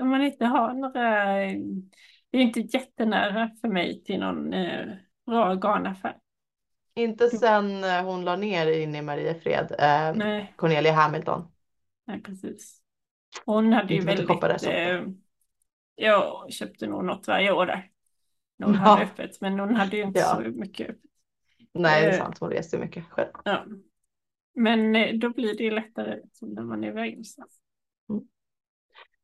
[0.00, 1.36] Om man inte har några...
[2.36, 4.86] Det är inte jättenära för mig till någon eh,
[5.26, 6.16] bra garnaffär.
[6.94, 11.52] Inte sen eh, hon la ner inne i Mariefred, eh, Cornelia Hamilton.
[12.06, 12.80] Nej, precis.
[13.44, 14.66] Hon hade ju väldigt...
[14.66, 15.02] Eh,
[15.94, 17.90] jag köpte nog något varje år där.
[18.56, 18.80] När hon ja.
[18.80, 20.34] hade öppet, men hon hade ju inte ja.
[20.34, 21.10] så mycket öppet.
[21.72, 22.38] Nej, det är eh, sant.
[22.40, 23.30] Hon reser mycket själv.
[23.44, 23.64] Ja.
[24.54, 27.60] Men eh, då blir det ju lättare när man är iväg någonstans.
[28.10, 28.22] Mm.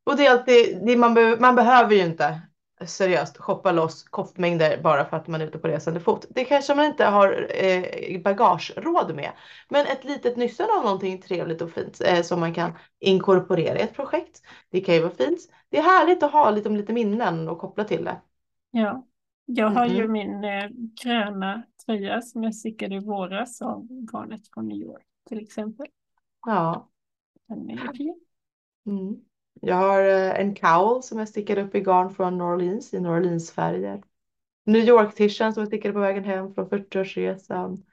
[0.04, 2.42] Och det är alltid, det man, be, man behöver ju inte
[2.86, 6.26] seriöst shoppa loss koftmängder bara för att man är ute på resande fot.
[6.30, 9.30] Det kanske man inte har eh, bagageråd med.
[9.68, 13.82] Men ett litet nyssen av någonting trevligt och fint eh, som man kan inkorporera i
[13.82, 14.42] ett projekt.
[14.70, 15.40] Det kan ju vara fint.
[15.68, 18.20] Det är härligt att ha lite, lite minnen och koppla till det.
[18.70, 19.06] Ja,
[19.44, 19.96] jag har mm.
[19.96, 20.68] ju min eh,
[21.02, 25.86] gröna tröja som jag stickade i våras av garnet från New York till exempel.
[26.46, 26.88] Ja.
[27.48, 28.20] Den är fin.
[28.86, 29.16] Mm.
[29.60, 33.00] Jag har eh, en cowl som jag stickade upp i garn från New Orleans i
[33.00, 34.02] New Orleans-färger.
[34.64, 37.84] New York-tishan som jag stickade på vägen hem från 40-årsresan.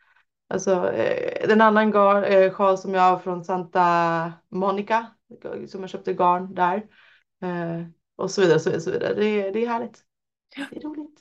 [0.47, 5.07] Alltså eh, en annan gar, eh, sjal som jag har från Santa Monica
[5.67, 6.87] som jag köpte garn där.
[8.15, 9.13] Och så vidare, så vidare, så vidare.
[9.13, 10.03] Det, det är härligt.
[10.55, 11.19] Det är roligt.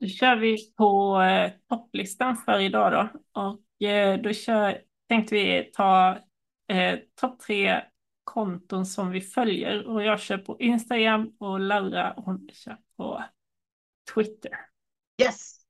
[0.00, 3.08] Då kör vi på eh, topplistan för idag då.
[3.40, 6.18] Och eh, då kör, tänkte vi ta
[6.68, 7.82] eh, topp tre
[8.24, 9.88] konton som vi följer.
[9.88, 13.24] Och jag kör på Instagram och Laura hon kör på
[14.14, 14.52] Twitter.
[15.22, 15.60] Yes!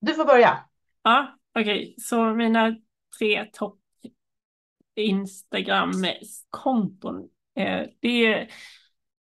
[0.00, 0.58] Du får börja.
[1.02, 1.62] Ja, okej.
[1.62, 1.94] Okay.
[1.98, 2.76] Så mina
[3.18, 3.80] tre topp
[4.94, 7.28] Instagram-konton.
[7.54, 8.48] Eh, det är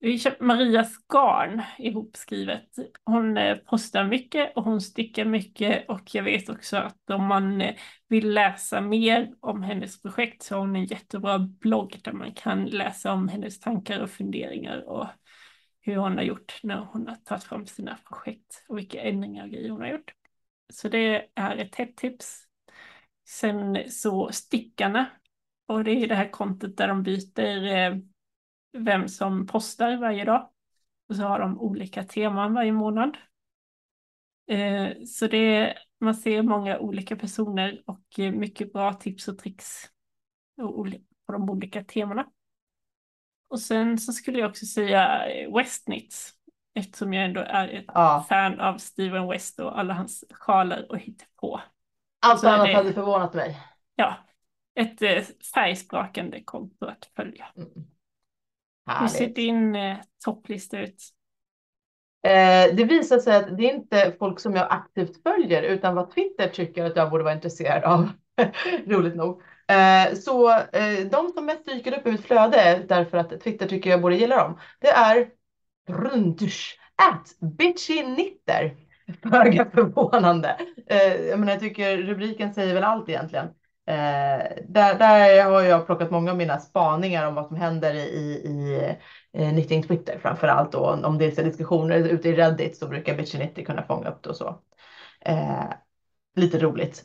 [0.02, 2.70] vi köpte Marias garn ihopskrivet.
[3.06, 7.62] Hon eh, postar mycket och hon stickar mycket och jag vet också att om man
[7.62, 7.76] eh,
[8.08, 12.66] vill läsa mer om hennes projekt så har hon en jättebra blogg där man kan
[12.66, 15.08] läsa om hennes tankar och funderingar och
[15.82, 19.50] hur hon har gjort när hon har tagit fram sina projekt och vilka ändringar och
[19.50, 20.14] grejer hon har gjort.
[20.74, 22.44] Så det är ett hett tips.
[23.28, 25.06] Sen så stickarna
[25.68, 27.96] och det är det här kontot där de byter eh,
[28.74, 30.50] vem som postar varje dag.
[31.10, 33.18] Och så har de olika teman varje månad.
[34.48, 39.90] Eh, så det är, man ser många olika personer och mycket bra tips och tricks
[41.26, 42.26] på de olika temana.
[43.48, 46.34] Och sen så skulle jag också säga Westnits
[46.74, 48.26] eftersom jag ändå är ett ja.
[48.30, 51.62] fan av Steven West och alla hans sjalar och hittepå.
[52.20, 53.58] Allt annat det, hade förvånat mig.
[53.96, 54.18] Ja,
[54.76, 57.48] ett eh, färgsprakande konto att följa.
[57.56, 57.91] Mm.
[59.00, 61.04] Hur ser din eh, topplista ut?
[62.28, 66.12] Eh, det visar sig att det är inte folk som jag aktivt följer utan vad
[66.14, 68.10] Twitter tycker att jag borde vara intresserad av.
[68.86, 69.42] Roligt nog.
[69.68, 73.90] Eh, så eh, de som mest dyker upp i mitt flöde därför att Twitter tycker
[73.90, 74.60] jag borde gilla dem.
[74.80, 75.30] Det är
[75.90, 78.76] Rundush, at bitchy nitter.
[79.30, 80.58] Föga förvånande.
[80.88, 83.48] Eh, jag, menar, jag tycker rubriken säger väl allt egentligen.
[83.92, 88.00] Eh, där, där har jag plockat många av mina spaningar om vad som händer i,
[88.00, 88.80] i i
[89.34, 90.76] eh, Knitting Twitter framför allt.
[90.76, 94.30] Och om det är diskussioner ute i Reddit så brukar Bitchinity kunna fånga upp det
[94.30, 94.62] och så.
[95.20, 95.64] Eh,
[96.36, 97.04] lite roligt.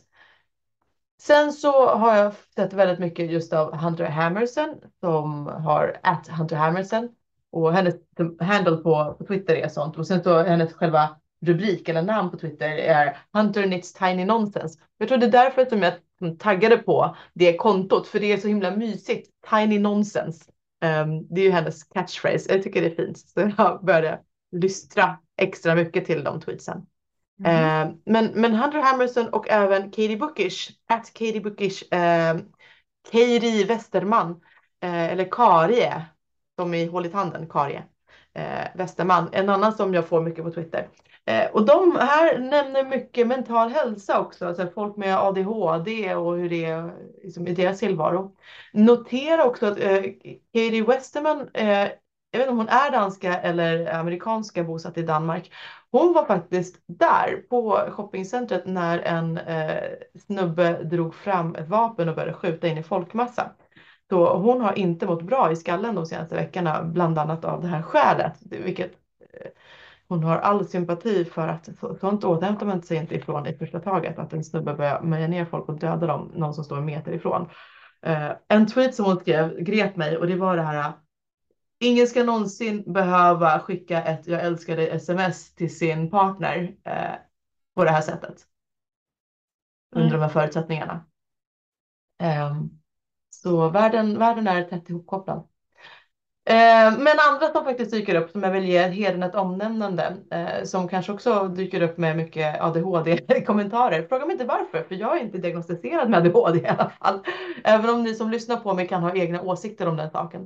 [1.20, 6.57] Sen så har jag sett väldigt mycket just av Hunter Hammerson som har at Hunter
[6.57, 7.09] Hammerson
[7.53, 7.95] och hennes
[8.41, 12.37] handle på, på Twitter är sånt och sen så hennes själva rubrik eller namn på
[12.37, 14.78] Twitter är Hunter Knits Tiny Nonsense.
[14.99, 15.93] Jag tror det är därför som jag
[16.39, 19.31] taggade på det kontot, för det är så himla mysigt.
[19.51, 20.51] Tiny Nonsense.
[20.85, 22.53] Um, det är ju hennes catchphrase.
[22.53, 24.21] Jag tycker det är fint, så jag började
[24.53, 26.87] lystra extra mycket till de tweetsen.
[27.45, 27.89] Mm.
[27.89, 32.41] Uh, men, men Hunter Hammerson och även Katie Bookish, at Katie Bookish, uh,
[33.12, 34.31] Katie Westerman,
[34.85, 36.05] uh, eller Karie,
[36.59, 37.83] som i Håll i handen, Karie.
[38.35, 40.89] eh, Westerman, en annan som jag får mycket på Twitter.
[41.29, 46.51] Eh, och de här nämner mycket mental hälsa också, alltså folk med ADHD och hur
[46.51, 48.37] det är liksom, i deras tillvaro.
[48.72, 50.03] Notera också att eh,
[50.53, 51.89] Katie Westerman, eh,
[52.31, 55.53] jag vet inte om hon är danska eller amerikanska bosatt i Danmark.
[55.91, 59.83] Hon var faktiskt där på shoppingcentret när en eh,
[60.27, 63.51] snubbe drog fram ett vapen och började skjuta in i folkmassa.
[64.09, 67.68] Så hon har inte mått bra i skallen de senaste veckorna, bland annat av det
[67.68, 69.06] här skälet, vilket
[70.09, 71.69] hon har all sympati för att
[72.01, 75.45] sånt återhämtar man sig inte ifrån i första taget, att en snubbe börjar meja ner
[75.45, 77.43] folk och döda dem, någon som står en meter ifrån.
[78.07, 80.93] Uh, en tweet som hon skrev grep mig och det var det här.
[81.81, 87.17] Ingen ska någonsin behöva skicka ett jag älskar dig sms till sin partner uh,
[87.75, 88.37] på det här sättet.
[89.95, 90.21] Under mm.
[90.21, 91.07] de här förutsättningarna.
[92.53, 92.81] Um,
[93.31, 95.49] så världen, världen är tätt ihopkopplad.
[96.49, 100.64] Eh, men andra som faktiskt dyker upp som jag vill ge heden ett omnämnande eh,
[100.64, 104.07] som kanske också dyker upp med mycket ADHD-kommentarer.
[104.09, 107.20] Fråga mig inte varför, för jag är inte diagnostiserad med ADHD i alla fall.
[107.64, 110.40] Även om ni som lyssnar på mig kan ha egna åsikter om den saken.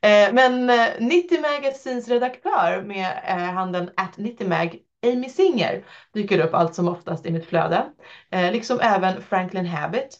[0.00, 0.66] Eh, men
[0.98, 3.06] 90 Magazines redaktör med
[3.54, 5.84] handen at 90 Mag Amy Singer
[6.14, 7.84] dyker upp allt som oftast i mitt flöde.
[8.52, 10.18] Liksom även Franklin Habit.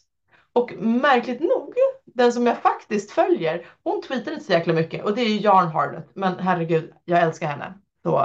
[0.53, 1.75] Och märkligt nog
[2.15, 5.69] den som jag faktiskt följer, hon tweetar inte så jäkla mycket och det är Jarn
[5.69, 6.11] Harlot.
[6.15, 7.75] Men herregud, jag älskar henne.
[8.03, 8.19] Så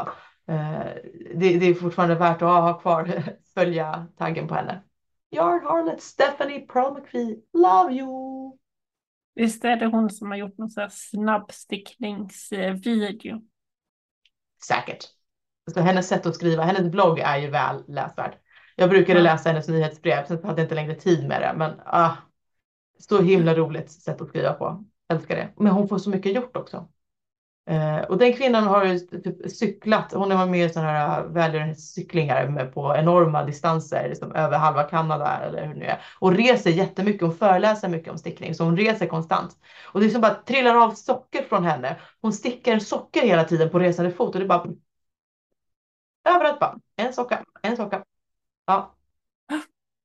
[0.47, 0.85] eh,
[1.35, 3.23] det, det, är fortfarande värt att ha kvar,
[3.53, 4.81] följa taggen på henne.
[5.29, 8.57] Jarn Harlot, Stephanie Pearl McPhee, love you!
[9.35, 13.41] Visst är det hon som har gjort någon sån här snabbstickningsvideo?
[14.67, 15.05] Säkert.
[15.73, 18.37] Så hennes sätt att skriva, hennes blogg är ju väl läsvärd.
[18.75, 22.11] Jag brukade läsa hennes nyhetsbrev, sen hade jag inte längre tid med det, men ah,
[22.99, 24.83] så himla roligt sätt att skriva på.
[25.09, 25.49] Älskar det.
[25.57, 26.87] Men hon får så mycket gjort också.
[27.69, 30.13] Eh, och den kvinnan har ju typ cyklat.
[30.13, 35.39] Hon har med i sådana här eh, välgörenhetscyklingar på enorma distanser, liksom över halva Kanada
[35.39, 36.01] eller hur det nu är.
[36.19, 37.21] Och reser jättemycket.
[37.21, 39.57] Hon föreläser mycket om stickning, så hon reser konstant.
[39.85, 41.97] Och det är som bara trillar av socker från henne.
[42.21, 44.65] Hon stickar socker hela tiden på resande fot och det är bara
[46.35, 48.03] överallt bara en socka, en socka.
[48.65, 48.95] Ja.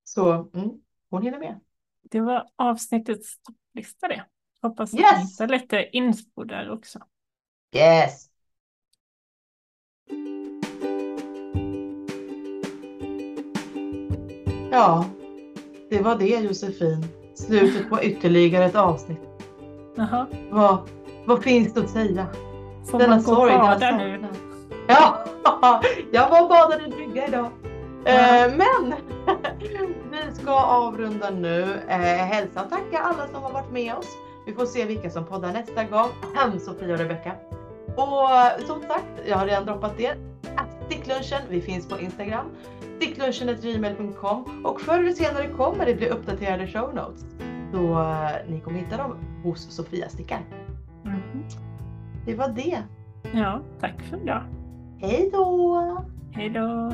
[0.04, 0.70] Så mm,
[1.10, 1.60] hon hinner med
[2.10, 4.24] det var avsnittets topplista det.
[4.62, 5.12] Hoppas att yes.
[5.12, 6.98] ni hittar lite inspo där också.
[7.76, 8.28] Yes!
[14.70, 15.04] Ja,
[15.90, 17.04] det var det Josefin.
[17.34, 19.18] Slutet på ytterligare ett avsnitt.
[19.96, 20.26] Jaha.
[20.50, 20.88] Vad,
[21.26, 22.26] vad finns det att säga?
[22.90, 24.28] Får denna man gå sorg, och bada nu?
[24.88, 25.24] Ja,
[26.12, 27.50] jag var och badade i brygga idag.
[28.04, 28.94] Eh, men
[30.10, 31.62] vi ska avrunda nu.
[31.88, 34.08] Eh, hälsa och tacka alla som har varit med oss.
[34.46, 36.08] Vi får se vilka som poddar nästa gång.
[36.60, 37.32] Sofia och Rebecka.
[37.96, 40.14] Och som sagt, jag har redan droppat det.
[40.86, 42.46] Sticklunchen, vi finns på Instagram.
[42.96, 47.24] Sticklunchen.gmail.com och förr eller senare kommer det bli uppdaterade show notes.
[47.72, 50.40] Så eh, ni kommer hitta dem hos Sofia Stickar.
[51.04, 51.44] Mm.
[52.26, 52.82] Det var det.
[53.32, 54.42] Ja, tack för idag.
[55.00, 56.04] Hej då!
[56.32, 56.92] Hej då!